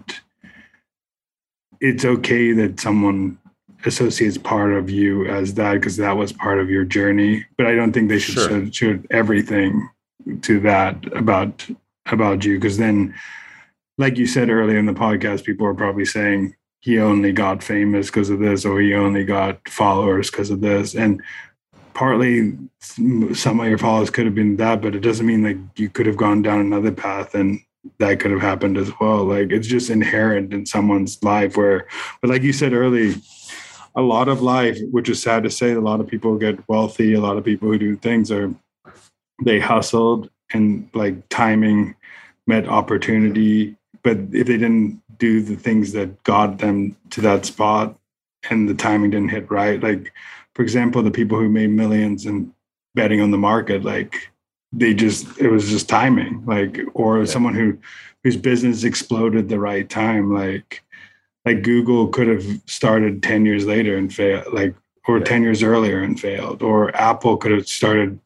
[1.80, 3.40] it's okay that someone
[3.86, 7.46] associates part of you as that because that was part of your journey.
[7.58, 8.50] But I don't think they should Sure.
[8.50, 9.90] should, should everything
[10.42, 11.68] to that about
[12.08, 13.14] about you because then,
[13.98, 18.08] like you said earlier in the podcast, people are probably saying he only got famous
[18.08, 21.22] because of this or he only got followers because of this and
[21.94, 25.90] partly some of your followers could have been that but it doesn't mean like you
[25.90, 27.60] could have gone down another path and
[27.98, 31.88] that could have happened as well like it's just inherent in someone's life where
[32.22, 33.16] but like you said early
[33.98, 37.14] a lot of life which is sad to say a lot of people get wealthy
[37.14, 38.54] a lot of people who do things are
[39.44, 41.96] they hustled and like timing
[42.46, 43.76] met opportunity.
[44.04, 47.98] But if they didn't do the things that got them to that spot
[48.50, 50.14] and the timing didn't hit right like
[50.54, 52.54] for example the people who made millions and
[52.94, 54.32] betting on the market like
[54.72, 57.76] they just it was just timing like or someone who
[58.24, 60.84] whose business exploded the right time like
[61.48, 64.74] like google could have started 10 years later and failed like
[65.08, 65.24] or Yeah.
[65.32, 66.80] 10 years earlier and failed or
[67.10, 68.20] apple could have started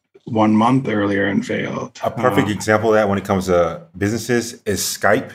[0.44, 3.82] one month earlier and failed A perfect Uh, example of that when it comes to
[3.96, 5.30] businesses is Skype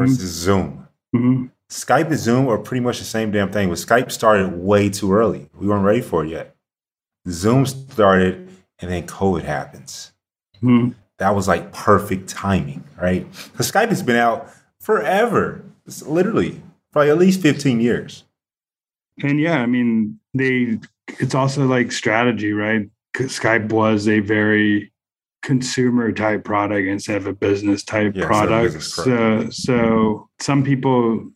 [0.00, 0.86] versus Zoom.
[1.16, 1.50] mhm.
[1.70, 5.12] Skype and Zoom are pretty much the same damn thing, but Skype started way too
[5.12, 5.42] early.
[5.60, 6.46] We weren't ready for it yet.
[7.28, 8.48] Zoom started
[8.80, 10.12] and then COVID happens.
[10.62, 10.94] Mhm.
[11.18, 13.26] That was like perfect timing, right?
[13.52, 14.48] Because Skype has been out
[14.80, 15.62] forever.
[15.86, 18.24] It's literally probably at least 15 years.
[19.22, 20.78] And yeah, I mean, they
[21.18, 22.88] it's also like strategy, right?
[23.16, 24.92] Skype was a very
[25.42, 28.74] consumer type product instead of a business type Yeah, product.
[28.74, 31.30] business so so some people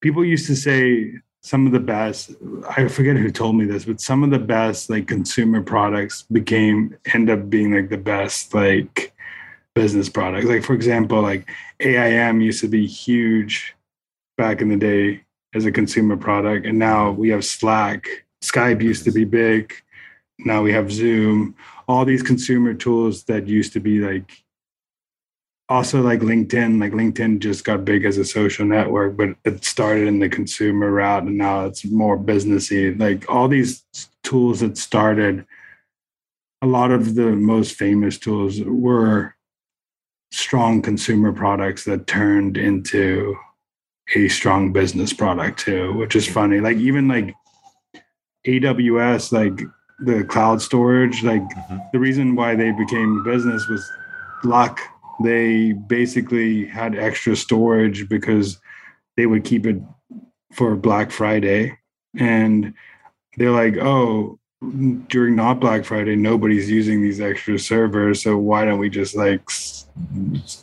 [0.00, 2.32] people used to say some of the best
[2.76, 6.96] I forget who told me this, but some of the best like consumer products became
[7.14, 9.12] end up being like the best like
[9.74, 10.46] business products.
[10.46, 11.48] Like for example, like
[11.80, 13.74] AIM used to be huge
[14.42, 15.22] back in the day
[15.54, 16.66] as a consumer product.
[16.66, 18.08] And now we have Slack.
[18.42, 19.72] Skype used to be big.
[20.40, 21.54] Now we have Zoom.
[21.86, 24.42] All these consumer tools that used to be like
[25.68, 26.80] also like LinkedIn.
[26.80, 30.90] Like LinkedIn just got big as a social network, but it started in the consumer
[30.90, 32.98] route and now it's more businessy.
[32.98, 33.84] Like all these
[34.24, 35.46] tools that started,
[36.62, 39.36] a lot of the most famous tools were
[40.32, 43.36] strong consumer products that turned into
[44.14, 46.60] a strong business product too, which is funny.
[46.60, 47.34] Like even like
[48.46, 49.60] AWS, like
[50.00, 51.90] the cloud storage, like Mhm.
[51.92, 53.88] the reason why they became a business was
[54.44, 54.80] luck.
[55.22, 58.58] They basically had extra storage because
[59.16, 59.80] they would keep it
[60.52, 61.78] for Black Friday.
[62.16, 62.74] And
[63.36, 64.38] they're like, oh,
[65.08, 68.22] during not Black Friday, nobody's using these extra servers.
[68.22, 69.42] So why don't we just like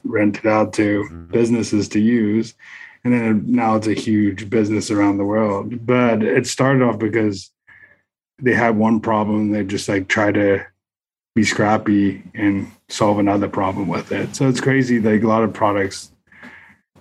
[0.04, 1.32] rent it out to Mhm.
[1.32, 2.56] businesses to use?
[3.04, 5.86] And then now it's a huge business around the world.
[5.86, 7.52] But it started off because
[8.42, 9.52] they had one problem.
[9.52, 10.66] They just like try to
[11.36, 14.36] be scrappy and solve another problem with it.
[14.36, 15.00] So it's crazy.
[15.00, 16.12] Like a lot of products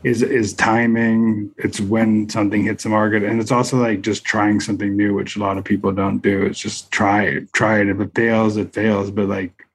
[0.04, 1.50] is is timing.
[1.58, 5.36] It's when something hits the market, and it's also like just trying something new, which
[5.36, 6.42] a lot of people don't do.
[6.42, 7.88] It's just try it, try it.
[7.88, 9.10] If it fails, it fails.
[9.10, 9.66] But like,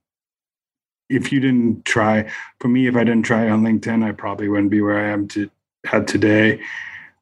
[1.09, 4.71] if you didn't try, for me, if I didn't try on LinkedIn, I probably wouldn't
[4.71, 5.49] be where I am to
[5.91, 6.61] at today.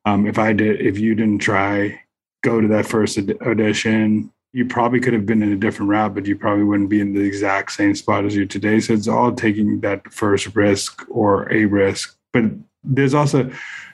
[0.05, 2.01] Um, if I did, if you didn't try,
[2.43, 6.25] go to that first audition, you probably could have been in a different route, but
[6.25, 8.79] you probably wouldn't be in the exact same spot as you today.
[8.79, 12.17] So it's all taking that first risk or a risk.
[12.33, 12.45] But
[12.83, 13.51] there's also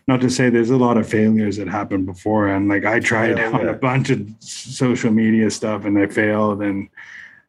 [0.07, 2.47] not to say there's a lot of failures that happened before.
[2.47, 3.71] And like I tried Yeah, on yeah.
[3.71, 6.89] a bunch of social media stuff and I failed and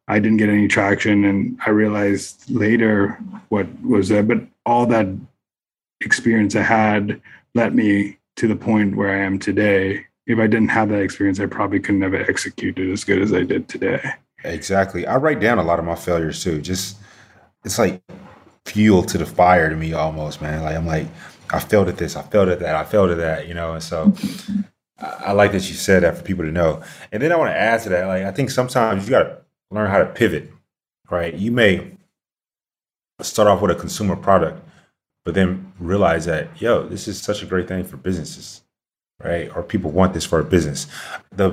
[0.09, 1.25] I didn't get any traction.
[1.25, 4.27] And I realized later what was that.
[4.27, 5.07] But all that
[6.01, 7.21] experience I had
[7.55, 10.07] led me to the point where I am today.
[10.27, 13.43] If I didn't have that experience, I probably couldn't never executed as good as I
[13.43, 14.01] did today.
[14.45, 15.07] Exactly.
[15.07, 16.61] I write down a lot of my failures too.
[16.61, 16.99] Just
[17.65, 18.01] it's like
[18.67, 20.63] fuel to the fire to me almost, man.
[20.63, 21.07] Like I'm like,
[21.51, 23.73] I failed at this, I failed at that, I failed at that, you know.
[23.73, 24.13] And so
[24.99, 26.83] I like that you said that for people to know.
[27.11, 29.39] And then I want to add to that, like I think sometimes you gotta
[29.71, 30.51] learn how to pivot,
[31.11, 31.35] right?
[31.35, 31.93] You may
[33.21, 34.63] start off with a consumer product,
[35.29, 38.63] but then realize that, yo, this is such a great thing for businesses,
[39.23, 39.55] right?
[39.55, 40.87] Or people want this for a business.
[41.33, 41.51] The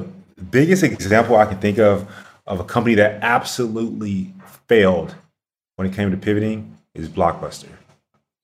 [0.50, 2.10] biggest example I can think of
[2.48, 4.34] of a company that absolutely
[4.70, 5.14] failed
[5.76, 7.68] when it came to pivoting is Blockbuster.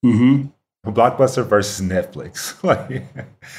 [0.03, 0.47] Mm-hmm.
[0.91, 2.61] Blockbuster versus Netflix.
[2.63, 3.05] like,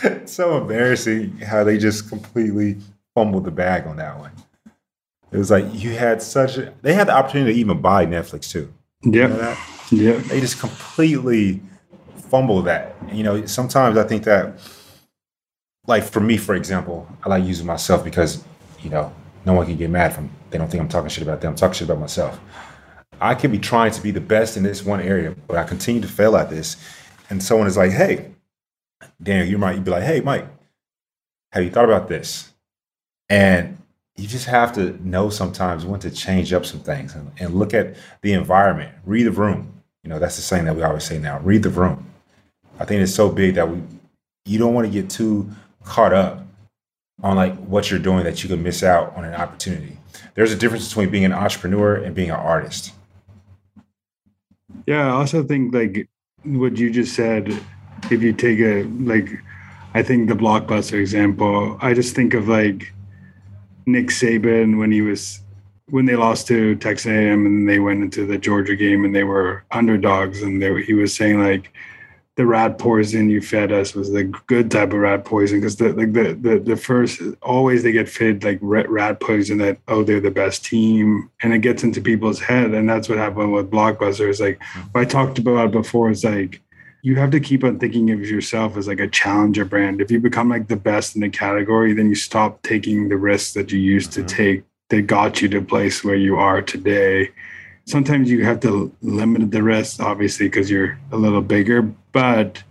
[0.02, 2.76] it's so embarrassing how they just completely
[3.14, 4.32] fumbled the bag on that one.
[5.30, 8.50] It was like you had such a, they had the opportunity to even buy Netflix
[8.50, 8.70] too.
[9.04, 9.56] You know
[9.92, 10.24] Yep.
[10.24, 11.60] They just completely
[12.28, 12.96] fumble that.
[13.12, 14.58] You know, sometimes I think that,
[15.86, 18.42] like for me, for example, I like using myself because,
[18.80, 19.12] you know,
[19.44, 21.50] no one can get mad from they don't think I'm talking shit about them.
[21.50, 22.38] I'm talking shit about myself.
[23.20, 26.02] I can be trying to be the best in this one area, but I continue
[26.02, 26.76] to fail at this.
[27.30, 28.32] And someone is like, hey,
[29.22, 30.46] Daniel, you might be like, hey, Mike,
[31.52, 32.52] have you thought about this?
[33.28, 33.78] And
[34.16, 37.72] you just have to know sometimes when to change up some things and, and look
[37.72, 39.81] at the environment, read the room.
[40.02, 42.06] You know, that's the saying that we always say now read the room.
[42.78, 43.80] I think it's so big that we,
[44.44, 45.50] you don't want to get too
[45.84, 46.44] caught up
[47.22, 49.98] on like what you're doing that you can miss out on an opportunity.
[50.34, 52.92] There's a difference between being an entrepreneur and being an artist.
[54.86, 56.08] Yeah, I also think like
[56.42, 57.56] what you just said,
[58.10, 59.28] if you take a like
[59.94, 62.92] I think the blockbuster example, I just think of like
[63.86, 65.41] Nick Saban when he was
[65.92, 69.24] when they lost to Texas A&M and they went into the Georgia game and they
[69.24, 71.70] were underdogs and were, he was saying like
[72.36, 75.92] the rat poison you fed us was the good type of rat poison because the
[75.92, 80.02] like the, the the first always they get fed like rat, rat poison that oh
[80.02, 81.28] they're the best team.
[81.42, 82.72] And it gets into people's head.
[82.72, 84.30] And that's what happened with blockbuster.
[84.30, 84.62] Is like
[84.92, 86.62] what i talked about before is like
[87.02, 90.00] you have to keep on thinking of yourself as like a challenger brand.
[90.00, 93.52] If you become like the best in the category then you stop taking the risks
[93.52, 94.14] that you used Mhm.
[94.14, 97.30] to take that got you to a place where you are today.
[97.86, 101.80] Sometimes you have to limit the risk obviously because you're a little bigger
[102.12, 102.62] but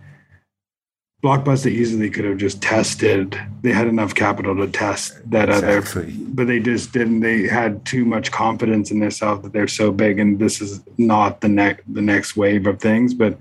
[1.22, 3.38] blockbuster easily could have just tested.
[3.62, 6.12] They had enough capital to test that other Exactly.
[6.28, 10.20] but they just didn't they had too much confidence in themselves that they're so big
[10.20, 13.36] and this is not the next the next wave of things but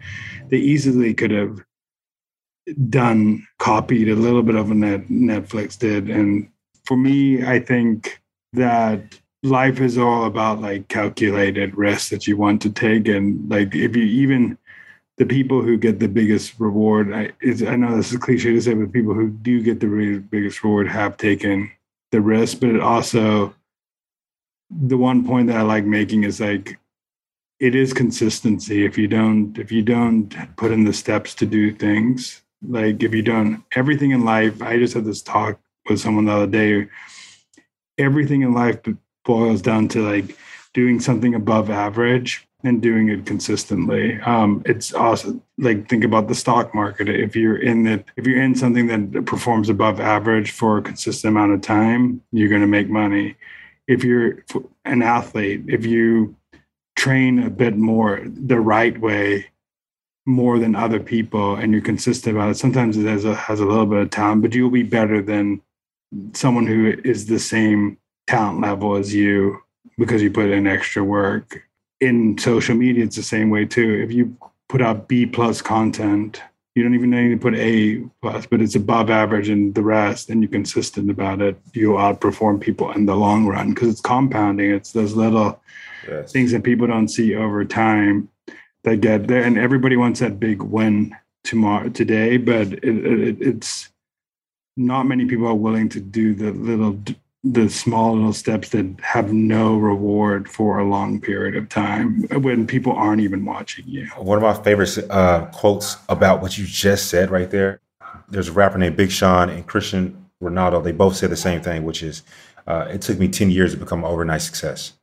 [0.50, 1.64] they easily could have
[2.90, 6.10] done copied a little bit of what netflix did.
[6.10, 6.50] And
[6.86, 8.21] for me i think
[8.54, 13.08] that life is all about like calculated risks that you want to take.
[13.08, 14.58] And like if you even
[15.18, 17.32] the people who get the biggest reward i
[17.68, 20.64] i know this is cliche to say but people who do get the re- biggest
[20.64, 21.70] reward have taken
[22.12, 22.60] the risk.
[22.60, 23.54] But it also
[24.70, 26.80] the one point that i like making is like
[27.60, 28.86] it is consistency.
[28.86, 33.14] If you don't if you don't put in the steps to do things like if
[33.14, 36.88] you don't everything in life i just had this talk with someone the other day
[38.02, 38.78] everything in life
[39.24, 40.38] boils down to like
[40.74, 44.20] doing something above average and doing it consistently.
[44.22, 45.42] Um, it's awesome.
[45.58, 47.10] Like think about the stock market.
[47.10, 51.32] If you're in it, if you're in something that performs above average for a consistent
[51.36, 53.36] amount of time, you're going to make money.
[53.88, 54.44] If you're
[54.86, 56.36] an athlete, if you
[56.96, 59.48] train a bit more the right way,
[60.28, 63.66] more than other people, and you're consistent about it, sometimes it has a, has a
[63.66, 65.62] little bit of time, but you'll be better than
[66.34, 67.98] someone who is the same
[68.28, 69.62] talent level as you
[69.98, 71.64] because you put in extra work
[72.00, 74.02] in social media, it's the same way too.
[74.04, 74.36] If you
[74.68, 76.42] put out B plus content,
[76.76, 80.30] you don't even need to put A plus, but it's above average in the rest,
[80.30, 84.72] and you're consistent about it, you'll outperform people in the long run because it's compounding.
[84.72, 85.62] It's those little
[86.08, 86.32] yes.
[86.32, 88.30] things that people don't see over time
[88.84, 89.44] that get there.
[89.44, 93.90] And everybody wants that big win tomorrow today, but it, it, it's
[94.78, 97.00] not many people are willing to do the little
[97.44, 102.68] the small little steps that have no reward for a long period of time when
[102.68, 104.06] people aren't even watching you.
[104.18, 107.80] One of my favorite uh, quotes about what you just said right there.
[108.30, 110.84] There's a rapper named Big Sean and Cristiano Ronaldo.
[110.84, 112.22] They both said the same thing, which is,
[112.68, 114.94] uh, "It took me ten years to become an overnight success."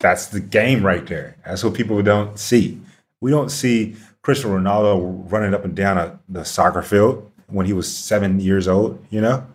[0.00, 1.36] That's the game right there.
[1.44, 2.80] That's what people don't see.
[3.20, 7.72] We don't see Cristiano Ronaldo running up and down a, the soccer field when he
[7.72, 9.04] was seven years old.
[9.10, 9.46] You know,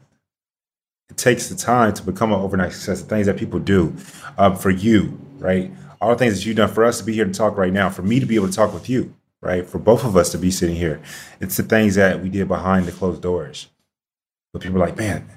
[1.09, 3.01] it takes the time to become an overnight success.
[3.01, 3.95] The things that people do
[4.37, 5.71] um, for you, right?
[5.99, 7.89] All the things that you've done for us to be here to talk right now,
[7.89, 9.65] for me to be able to talk with you, right?
[9.65, 11.01] For both of us to be sitting here.
[11.39, 13.67] It's the things that we did behind the closed doors.
[14.53, 15.27] But people are like, man,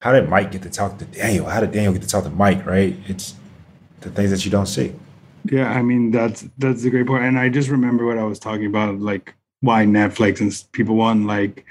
[0.00, 1.46] how did Mike get to talk to Daniel?
[1.46, 2.96] How did Daniel get to talk to Mike, right?
[3.06, 3.34] It's
[4.00, 4.94] the things that you don't see.
[5.44, 7.24] Yeah, I mean that's that's the great point.
[7.24, 11.26] And I just remember what I was talking about, like why Netflix and people want
[11.26, 11.64] like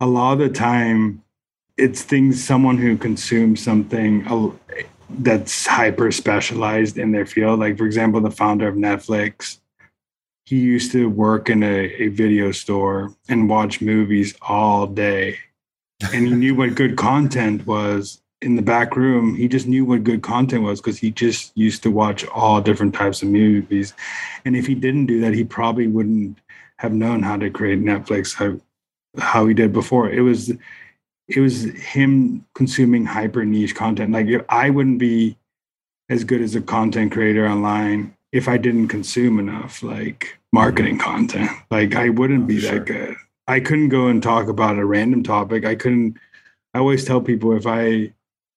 [0.00, 1.22] a lot of the time
[1.76, 4.24] it's things someone who consumes something
[5.10, 7.60] that's hyper specialized in their field.
[7.60, 9.58] Like for example the founder of netflix
[10.46, 15.38] he used to work in a, a video store and watch movies all day.
[16.12, 18.20] And he knew what good content was.
[18.42, 21.82] In the back room he just knew what good content was because he just used
[21.82, 23.94] to watch all different types of movies.
[24.44, 26.38] And if he didn't do that he probably wouldn't
[26.78, 28.58] have known how to create netflix how,
[29.18, 30.52] how he did before it was
[31.28, 34.12] it was him consuming hyper niche content.
[34.12, 35.36] Like if I wouldn't be
[36.10, 41.50] as good as a content creator online if I didn't consume enough like marketing content.
[41.70, 42.72] Like I wouldn't oh, be sure.
[42.72, 43.16] that good.
[43.46, 45.64] I couldn't go and talk about a random topic.
[45.64, 46.18] I couldn't
[46.74, 48.12] I always tell people if I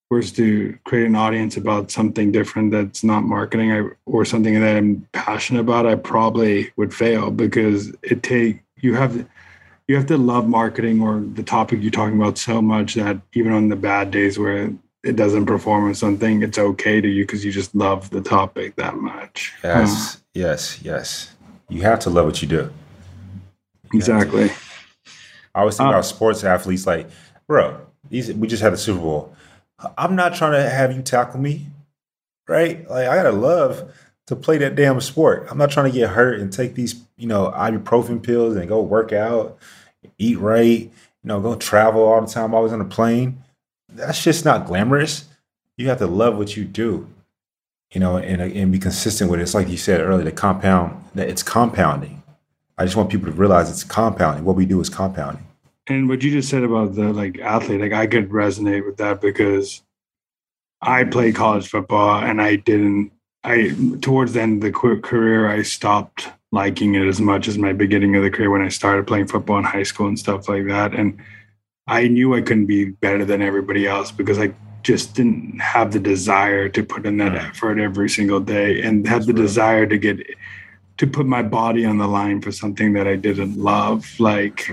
[0.10, 4.78] was to create an audience about something different that's not marketing I, or something that
[4.78, 9.28] I'm passionate about, I probably would fail because it take you have
[9.88, 13.54] you have to love marketing or the topic you're talking about so much that even
[13.54, 14.70] on the bad days where
[15.04, 18.76] it doesn't perform or something, it's okay to you because you just love the topic
[18.76, 19.54] that much.
[19.64, 21.34] Yes, yes, yes.
[21.70, 22.70] You have to love what you do.
[23.94, 24.52] exactly.
[25.56, 27.10] I always think um, about sports athletes like,
[27.48, 27.80] bro,
[28.10, 29.36] these we just had the Super Bowl.
[29.98, 31.68] I'm not trying to have you tackle me,
[32.48, 32.90] right?
[32.90, 33.94] Like I gotta love
[34.28, 35.48] to play that damn sport.
[35.50, 38.82] I'm not trying to get hurt and take these, you know, ibuprofen pills and go
[38.82, 39.58] work out
[40.18, 40.92] eat right, you
[41.24, 43.44] know, go travel all the time, always on a plane.
[43.90, 45.26] That's just not glamorous.
[45.78, 47.08] You have to love what you do,
[47.92, 49.44] you know, and, and be consistent with it.
[49.44, 52.24] It's like you said earlier, the compound, that it's compounding.
[52.78, 54.44] I just want people to realize it's compounding.
[54.44, 55.47] What we do is compounding.
[55.88, 59.22] And what you just said about the like athlete, like I could resonate with that
[59.22, 59.84] because
[60.82, 63.12] I played college football and I didn't.
[63.44, 67.74] I towards the end of the career, I stopped liking it as much as my
[67.74, 70.68] beginning of the career when I started playing football in high school and stuff like
[70.68, 70.94] that.
[70.94, 71.18] And
[71.88, 76.00] I knew I couldn't be better than everybody else because I just didn't have the
[76.00, 80.20] desire to put in that effort every single day and had the desire to get
[80.98, 84.20] to put my body on the line for something that I didn't love.
[84.20, 84.70] Like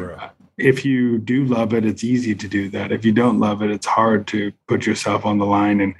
[0.57, 2.93] if you do love it, it's easy to do that.
[2.93, 5.95] If you don't love it, it's hard to put yourself on the line and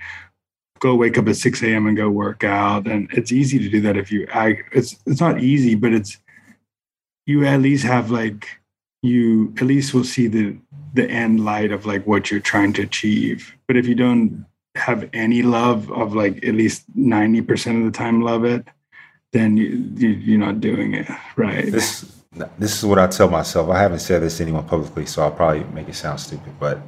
[0.81, 1.87] go wake up at 6 a.m.
[1.87, 2.87] and go work out.
[2.87, 4.27] And it's easy to do that if you
[4.73, 6.19] it's it's not easy, but it's
[7.27, 8.61] you at least have like
[9.03, 10.57] you at least will see the
[10.95, 13.57] the end light of like what you're trying to achieve.
[13.67, 14.47] But if you don't
[14.77, 18.67] have any love of like at least 90% of the time love it,
[19.33, 21.71] then you, you are not doing it right.
[21.71, 22.05] This
[22.59, 23.71] this is what I tell myself.
[23.71, 26.81] I haven't said this to anyone publicly, so I'll probably make it sound stupid, but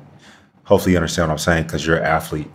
[0.65, 2.51] hopefully you understand what I'm saying because you're an athlete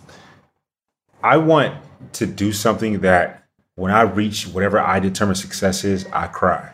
[1.23, 1.75] I want
[2.13, 3.43] to do something that
[3.75, 6.73] when I reach whatever I determine success is, I cry.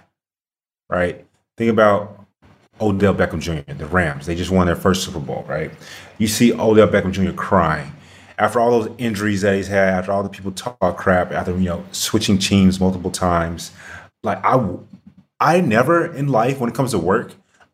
[0.90, 1.26] Right?
[1.58, 2.26] Think about
[2.80, 4.26] Odell Beckham Jr., the Rams.
[4.26, 5.72] They just won their first Super Bowl, right?
[6.18, 7.34] You see Odell Beckham Jr.
[7.34, 7.92] crying.
[8.40, 11.66] after all those injuries that he's had, after all the people talk crap, after you
[11.66, 13.72] know switching teams multiple times,
[14.24, 14.56] like I,
[15.40, 17.34] I never in life when it comes to work,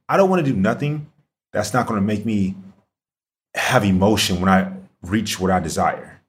[0.09, 1.07] I don't want to do nothing
[1.51, 2.55] that's not going to make me
[3.55, 6.22] have emotion when I reach what I desire,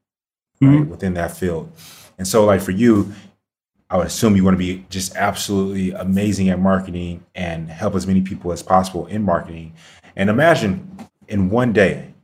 [0.62, 0.78] Mhm.
[0.80, 1.72] right within that field.
[2.18, 3.12] And so, like for you,
[3.91, 8.07] I would assume you want to be just absolutely amazing at marketing and help as
[8.07, 9.72] many people as possible in marketing.
[10.16, 10.89] And imagine
[11.28, 12.14] in one day,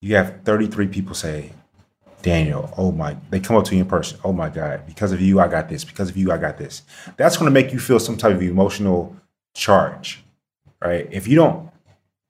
[0.00, 1.52] you have 33 people say,
[2.26, 4.18] Daniel, oh my, they come up to you in person.
[4.24, 5.84] Oh my God, because of you, I got this.
[5.84, 6.82] Because of you, I got this.
[7.16, 9.14] That's going to make you feel some type of emotional
[9.54, 10.24] charge,
[10.82, 11.06] right?
[11.12, 11.70] If you don't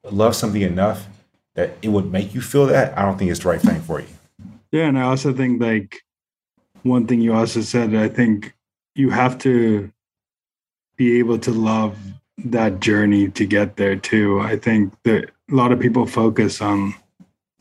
[0.04, 1.06] love something enough
[1.54, 4.00] that it would make you feel that, I don't think it's the right thing for
[4.00, 4.06] you.
[4.70, 6.02] Yeah, and I also think like
[6.82, 8.54] one thing you also said, I think
[8.96, 9.90] you have to
[10.98, 11.96] be able to love
[12.44, 14.40] that journey to get there too.
[14.40, 16.94] I think that a lot of people focus on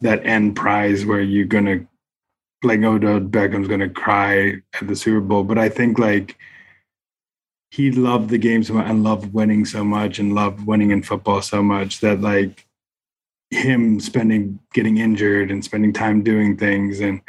[0.02, 1.88] that end prize where you're gonna
[2.64, 6.38] like oh, Odell Beckham's gonna cry at the Super Bowl, but I think like
[7.72, 11.04] he loved the game so much and loved winning so much and loved winning in
[11.04, 12.66] football so much that like
[13.50, 17.22] him spending getting injured and spending time doing things and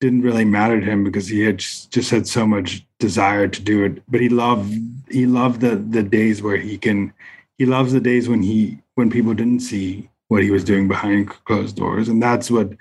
[0.00, 3.62] didn't really matter to him because he had just, just had so much desire to
[3.62, 4.02] do it.
[4.08, 4.74] But he loved
[5.10, 7.12] he loved the the days where he can
[7.58, 11.28] he loves the days when he when people didn't see what he was doing behind
[11.44, 12.08] closed doors.
[12.08, 12.72] And that's what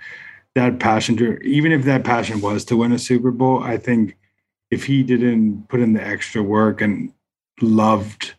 [0.55, 4.15] that passion to even if that passion was to win a super bowl i think
[4.71, 7.13] if he didn't put in the extra work and
[7.61, 8.33] loved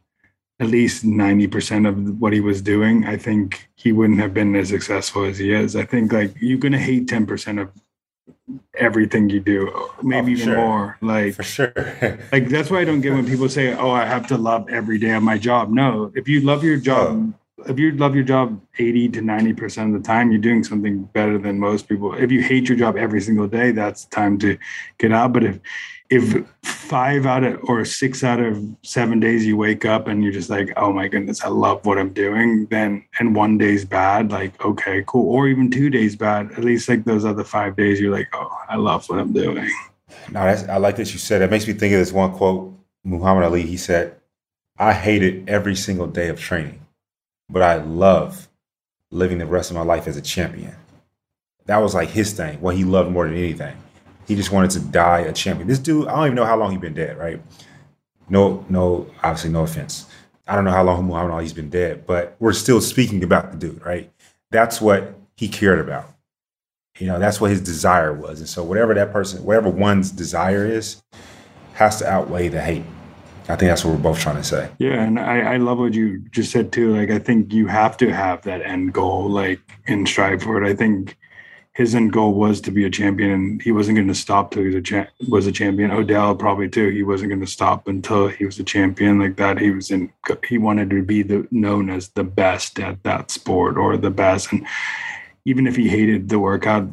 [0.60, 4.68] at least 90% of what he was doing, I think he wouldn't have been as
[4.68, 5.74] successful as he is.
[5.76, 7.70] I think like you're going to hate 10% of
[8.74, 9.70] everything you do,
[10.02, 10.56] maybe Oh, even sure.
[10.56, 10.96] more.
[11.00, 11.72] Like, For sure.
[12.32, 14.98] like that's why I don't get when people say, "Oh, I have to love every
[14.98, 17.38] day of my job." No, if you love your job, oh.
[17.66, 21.38] If you love your job 80 to 90% of the time, you're doing something better
[21.38, 22.14] than most people.
[22.14, 24.58] If you hate your job every single day, that's time to
[24.98, 25.32] get out.
[25.32, 25.60] But if
[26.10, 30.32] if five out of or six out of seven days you wake up and you're
[30.32, 34.30] just like, oh my goodness, I love what I'm doing, then and one day's bad,
[34.30, 35.30] like okay, cool.
[35.34, 38.50] Or even two days bad, at least like those other five days, you're like, oh,
[38.68, 39.70] I love what I'm doing.
[40.30, 41.42] No, I like that you said.
[41.42, 42.72] It makes me think of this one quote.
[43.04, 43.62] Muhammad Ali.
[43.62, 44.16] He said,
[44.78, 46.83] "I hated every single day of training,
[47.48, 48.48] but I love
[49.10, 50.74] living the rest of my life as a champion."
[51.66, 52.60] That was like his thing.
[52.60, 53.76] What he loved more than anything.
[54.26, 55.68] He just wanted to die a champion.
[55.68, 57.18] This dude, I don't even know how long he's been dead.
[57.18, 57.40] Right?
[58.28, 59.06] No, no.
[59.22, 60.06] Obviously, no offense.
[60.46, 63.56] I don't know how long Muhammad Ali's been dead, but we're still speaking about the
[63.56, 63.84] dude.
[63.84, 64.10] Right?
[64.50, 66.10] That's what he cared about.
[66.98, 68.40] You know, that's what his desire was.
[68.40, 71.02] And so whatever that person, whatever one's desire is,
[71.74, 72.84] has to outweigh the hate.
[73.48, 74.70] I think that's what we're both trying to say.
[74.78, 76.96] Yeah, and I, I love what you just said too.
[76.96, 80.68] Like I think you have to have that end goal, like and strive for it.
[80.68, 81.16] I think
[81.74, 84.62] his end goal was to be a champion, and he wasn't going to stop till
[84.62, 85.90] he was a cha- was a champion.
[85.90, 86.88] Odell probably too.
[86.90, 89.58] He wasn't going to stop until he was a champion like that.
[89.58, 90.10] He was in.
[90.46, 94.52] He wanted to be the known as the best at that sport or the best,
[94.52, 94.66] and
[95.44, 96.88] even if he hated the workout,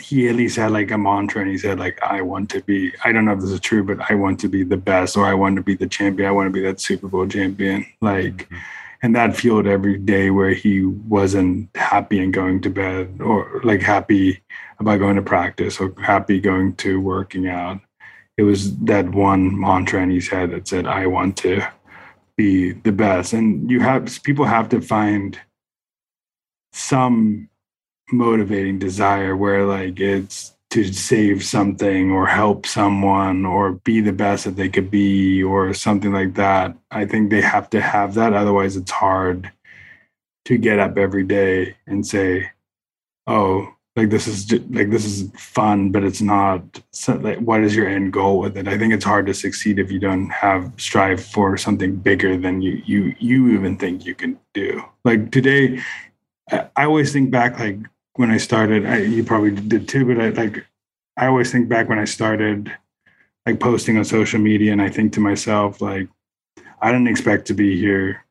[0.00, 2.92] he at least had like a mantra and he said like i want to be
[3.04, 5.26] i don't know if this is true but i want to be the best or
[5.26, 8.36] i want to be the champion i want to be that super bowl champion like
[8.36, 8.56] mm-hmm.
[9.02, 13.80] and that fueled every day where he wasn't happy and going to bed or like
[13.80, 14.42] happy
[14.80, 17.80] about going to practice or happy going to working out.
[18.36, 21.62] It was that one mantra in his head that said i want to
[22.36, 25.38] be the best and you have people have to find
[26.72, 27.49] some
[28.12, 34.44] motivating desire where like it's to save something or help someone or be the best
[34.44, 36.76] that they could be or something like that.
[36.90, 38.32] I think they have to have that.
[38.34, 39.50] Otherwise, it's hard
[40.44, 42.50] to get up every day and say,
[43.26, 46.62] "Oh, like this is like this is fun," but it's not.
[47.08, 48.68] Like, what is your end goal with it?
[48.68, 52.62] I think it's hard to succeed if you don't have strive for something bigger than
[52.62, 54.84] you you you even think you can do.
[55.04, 55.80] Like today,
[56.50, 57.78] I always think back like
[58.20, 60.66] when I started, I, you probably did too, but I like,
[61.16, 62.70] I always think back when I started
[63.46, 66.06] like posting on social media and I think to myself, like,
[66.82, 68.22] I didn't expect to be here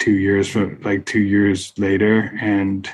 [0.00, 2.36] two years from like two years later.
[2.38, 2.86] And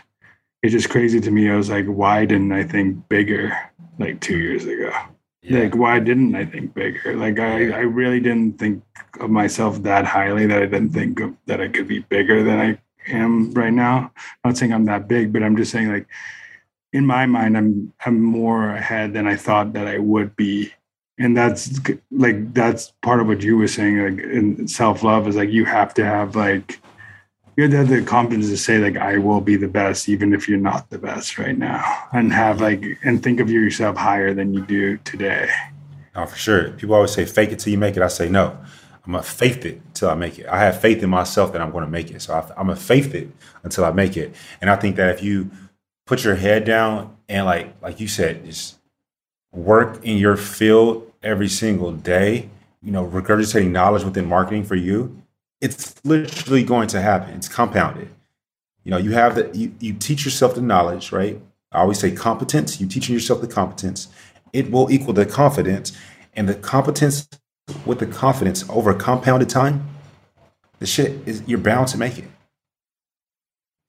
[0.63, 1.51] it's just crazy to me.
[1.51, 3.53] I was like, why didn't I think bigger
[3.99, 4.93] like two years ago?
[5.51, 7.17] Like, why didn't I think bigger?
[7.17, 8.83] Like, I, I really didn't think
[9.19, 12.61] of myself that highly that I didn't think of, that I could be bigger than
[12.61, 12.79] I
[13.13, 14.13] am right now.
[14.45, 16.07] I'm not saying I'm that big, but I'm just saying like
[16.95, 20.73] in my mind, I'm I'm more ahead than I thought that I would be.
[21.19, 21.81] And that's
[22.13, 23.99] like that's part of what you were saying.
[23.99, 26.81] Like in self love is like you have to have like
[27.57, 30.33] you have to have the confidence to say like I will be the best even
[30.33, 31.83] if you're not the best right now
[32.13, 35.51] and have like and think of yourself higher than you do today.
[36.15, 36.71] Oh, for sure.
[36.71, 38.03] People always say fake it till you make it.
[38.05, 38.57] I say no.
[39.05, 40.47] I'm gonna faith it till I make it.
[40.47, 42.23] I have faith in myself that I'm gonna make it.
[42.23, 43.29] So I, I'm gonna faith it
[43.65, 44.35] until I make it.
[44.61, 45.51] And I think that if you
[46.07, 48.77] put your head down and like like you said, just
[49.53, 52.49] work in your field every single day,
[52.83, 55.23] you know, regurgitating knowledge within marketing for you,
[55.61, 57.35] it's literally going to happen.
[57.35, 58.09] It's compounded.
[58.85, 61.41] You know, you have the you, you teach yourself the knowledge, right?
[61.73, 62.81] I always say competence.
[62.81, 64.09] You teaching yourself the competence,
[64.53, 65.97] it will equal the confidence,
[66.35, 67.29] and the competence
[67.87, 69.89] with the confidence over a compounded time,
[70.79, 72.25] the shit is you're bound to make it.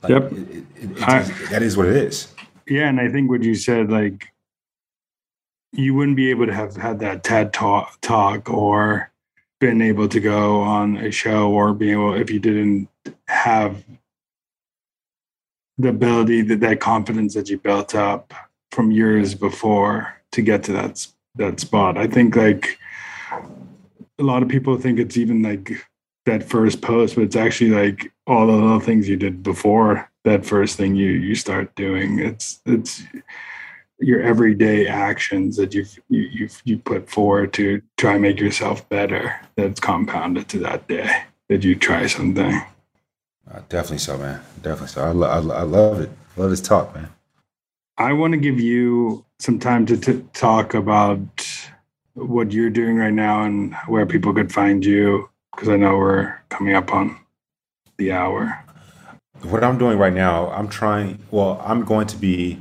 [0.09, 0.31] Like, Yep.
[0.33, 2.27] it- it- it- I- that is what it is.
[2.67, 4.31] Yeah, and I think what you said, like,
[5.71, 9.11] you wouldn't be able to have had that TED talk, talk or
[9.59, 12.87] been able to go on a show or be able if you didn't
[13.27, 13.83] have
[15.77, 18.33] the ability that that confidence that you built up
[18.71, 21.97] from years before to get to that that spot.
[21.97, 22.77] I think like
[24.17, 25.85] a lot of people think it's even like
[26.25, 30.45] that first post, but it's actually like all the little things you did before that
[30.45, 32.19] first thing you you start doing.
[32.19, 33.03] It's it's
[33.99, 38.87] your everyday actions that you've you, you've you put forward to try and make yourself
[38.89, 39.39] better.
[39.55, 42.61] That's compounded to that day that you try something.
[43.49, 44.41] Uh, definitely so, man.
[44.61, 45.03] Definitely so.
[45.03, 46.09] I, lo- I, lo- I love it.
[46.35, 47.09] Love this talk, man.
[47.97, 51.21] I want to give you some time to t- talk about
[52.15, 56.35] what you're doing right now and where people could find you because I know we're
[56.49, 57.17] coming up on
[57.97, 58.63] the hour.
[59.41, 61.19] What I'm doing right now, I'm trying.
[61.31, 62.59] Well, I'm going to be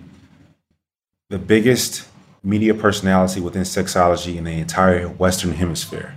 [1.30, 2.06] the biggest
[2.42, 6.14] media personality within sexology in the entire Western Hemisphere,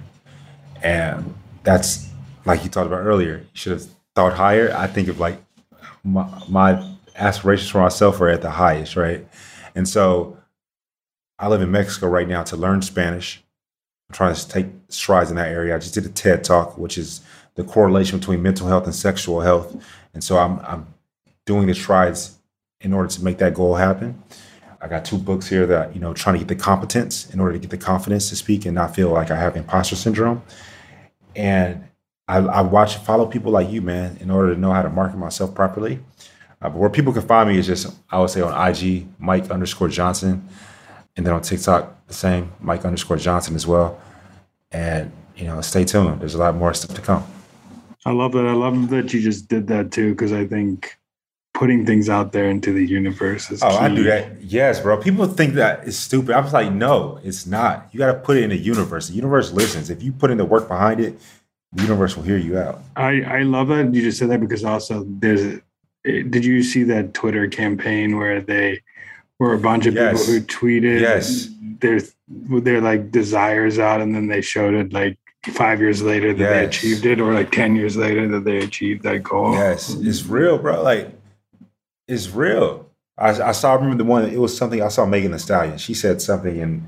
[0.84, 2.09] and that's
[2.45, 3.38] like you talked about earlier.
[3.38, 4.73] You should have thought higher.
[4.75, 5.38] I think of like
[6.03, 9.28] my, my aspirations for myself are at the highest, right?
[9.75, 10.38] And so
[11.39, 13.43] I live in Mexico right now to learn Spanish.
[14.10, 15.76] I'm trying to take strides in that area.
[15.76, 17.22] I just did a TED talk, which is
[17.55, 19.76] the correlation between mental health and sexual health.
[20.14, 20.88] And so I'm, I'm
[21.45, 22.38] doing the strides
[22.80, 24.22] in order to make that goal happen.
[24.80, 27.53] I got two books here that, you know, trying to get the competence in order
[27.53, 30.43] to get the confidence to speak and not feel like I have imposter syndrome.
[31.36, 31.88] And
[32.28, 34.89] I, I watch and follow people like you, man, in order to know how to
[34.89, 35.99] market myself properly.
[36.62, 39.49] Uh, but where people can find me is just, I would say on IG, Mike
[39.49, 40.47] underscore Johnson.
[41.18, 43.99] And then on TikTok, the same, Mike underscore Johnson as well.
[44.72, 46.22] And, you know, stay tuned.
[46.22, 47.26] There's a lot more stuff to come.
[48.05, 48.45] I love that.
[48.45, 50.97] I love that you just did that too because I think
[51.53, 54.41] putting things out there into the universe is Oh, I do that.
[54.43, 54.97] Yes, bro.
[55.01, 56.36] People think that is stupid.
[56.36, 57.89] I was like, no, it's not.
[57.91, 59.07] You got to put it in the universe.
[59.07, 59.89] The universe listens.
[59.89, 61.20] If you put in the work behind it,
[61.74, 62.82] the universe will hear you out.
[62.95, 65.59] I, I love that you just said that because also there's
[66.03, 68.82] did you see that Twitter campaign where they
[69.39, 70.19] were a bunch of Yes.
[70.25, 71.49] people who tweeted Yes.
[71.79, 75.17] their their like desires out and then they showed it like
[75.53, 79.03] five years later that they achieved it or like 10 years later that they achieved
[79.03, 79.53] that goal.
[79.53, 80.83] Yes, it's real, bro.
[80.83, 81.13] Like,
[82.07, 82.89] it's real.
[83.17, 83.71] I, I saw.
[83.71, 84.25] I remember the one.
[84.25, 85.77] It was something I saw Megan Thee Stallion.
[85.77, 86.83] She said something, and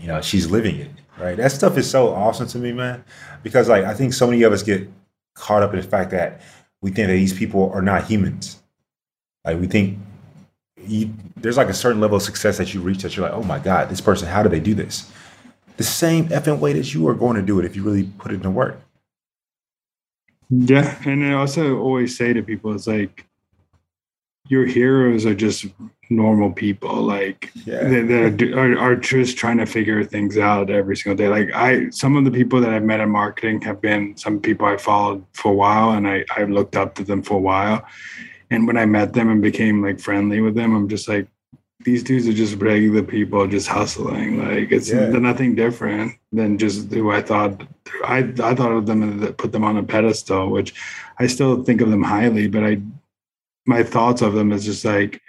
[0.00, 0.90] you know, she's living it.
[1.18, 1.36] Right.
[1.36, 3.04] That stuff is so awesome to me, man.
[3.42, 4.88] Because like, I think so many of us get
[5.34, 6.40] caught up in the fact that
[6.80, 8.58] we think that these people are not humans.
[9.44, 9.98] Like, we think
[10.86, 13.42] you, there's like a certain level of success that you reach that you're like, oh
[13.42, 15.10] my god, this person, how do they do this?
[15.76, 18.32] The same effing way that you are going to do it if you really put
[18.32, 18.80] it into work.
[20.50, 23.24] Yeah, and I also always say to people, it's like
[24.48, 25.66] your heroes are just
[26.10, 27.02] normal people.
[27.02, 27.84] Like Yeah.
[27.84, 31.28] they, they are, are just trying to figure things out every single day.
[31.28, 34.66] Like I, some of the people that I've met in marketing have been some people
[34.66, 37.86] I followed for a while, and I I looked up to them for a while.
[38.50, 41.28] And when I met them and became like friendly with them, I'm just like,
[41.84, 44.38] these dudes are just regular people, just hustling.
[44.44, 45.08] Like it's Yeah.
[45.10, 47.62] nothing different than just who I thought.
[48.04, 50.74] I I thought of them and put them on a pedestal, which
[51.18, 52.48] I still think of them highly.
[52.48, 52.82] But I,
[53.66, 55.22] my thoughts of them is just like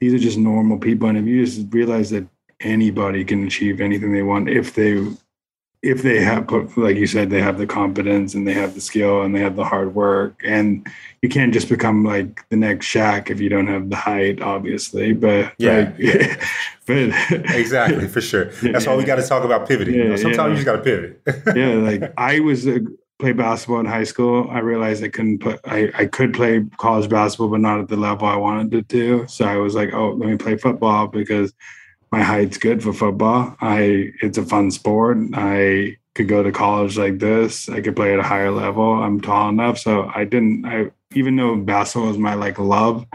[0.00, 2.26] these are just normal people, and if you just realize that
[2.60, 5.06] anybody can achieve anything they want if they
[5.82, 8.80] if they have put like you said they have the competence and they have the
[8.80, 10.86] skill and they have the hard work and
[11.22, 15.12] you can't just become like the next Shaq if you don't have the height obviously
[15.12, 16.42] but Yeah, like,
[16.86, 16.96] but
[17.54, 18.46] Exactly, for sure.
[18.62, 19.94] That's why we got to talk about pivoting.
[19.94, 20.16] you know?
[20.16, 20.48] Sometimes yeah.
[20.48, 21.56] you just got to pivot.
[21.56, 22.78] yeah like i was uh,
[23.18, 27.08] play basketball in high school i realized i couldn't put I, I could play college
[27.08, 30.10] basketball but not at the level i wanted to do so i was like oh
[30.12, 31.52] let me play football because
[32.10, 36.98] my height's good for football i it's a fun sport i could go to college
[36.98, 40.64] like this i could play at a higher level i'm tall enough so i didn't
[40.66, 43.06] i even though basketball was my like love,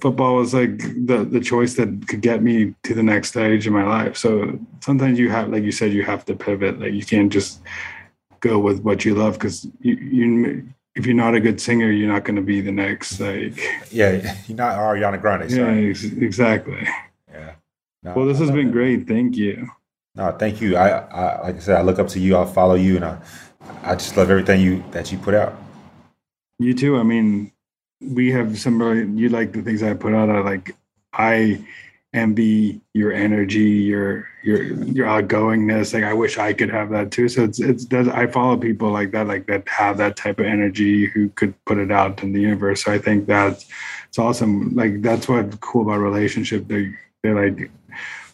[0.00, 3.72] football was like the the choice that could get me to the next stage in
[3.72, 4.16] my life.
[4.16, 6.80] So sometimes you have, like you said, you have to pivot.
[6.80, 7.60] Like you can't just
[8.40, 12.12] go with what you love because you, you if you're not a good singer, you're
[12.12, 13.60] not going to be the next like.
[13.90, 15.50] Yeah, you're not Ariana Grande.
[15.50, 16.86] Yeah, ex- exactly.
[17.30, 17.54] Yeah.
[18.02, 19.06] No, Well, this has been great.
[19.06, 19.68] Thank you.
[20.14, 20.76] No, thank you.
[20.76, 22.36] I, I like I said, I look up to you.
[22.36, 23.18] I'll follow you, and I,
[23.82, 25.54] I just love everything you that you put out.
[26.58, 26.98] You too.
[26.98, 27.52] I mean,
[28.00, 30.28] we have some really, you like the things I put out.
[30.28, 30.76] I like,
[31.12, 31.64] I
[32.12, 35.94] envy your energy, your, your, your outgoingness.
[35.94, 37.28] Like, I wish I could have that too.
[37.28, 40.46] So it's, it's, does, I follow people like that, like that have that type of
[40.46, 42.84] energy who could put it out in the universe.
[42.84, 43.66] So I think that's,
[44.08, 44.74] it's awesome.
[44.74, 46.68] Like, that's what's cool about relationship.
[46.68, 46.92] They,
[47.22, 47.70] they're like,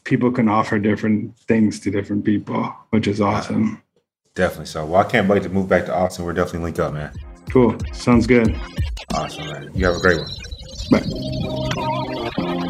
[0.09, 3.83] people can offer different things to different people, which is awesome.
[4.35, 4.67] Definitely.
[4.67, 6.25] So, well, I can't wait to move back to Austin.
[6.25, 7.13] We're definitely linked up, man.
[7.51, 7.77] Cool.
[7.93, 8.59] Sounds good.
[9.13, 9.71] Awesome, man.
[9.75, 10.31] You have a great one.
[10.91, 12.65] Bye.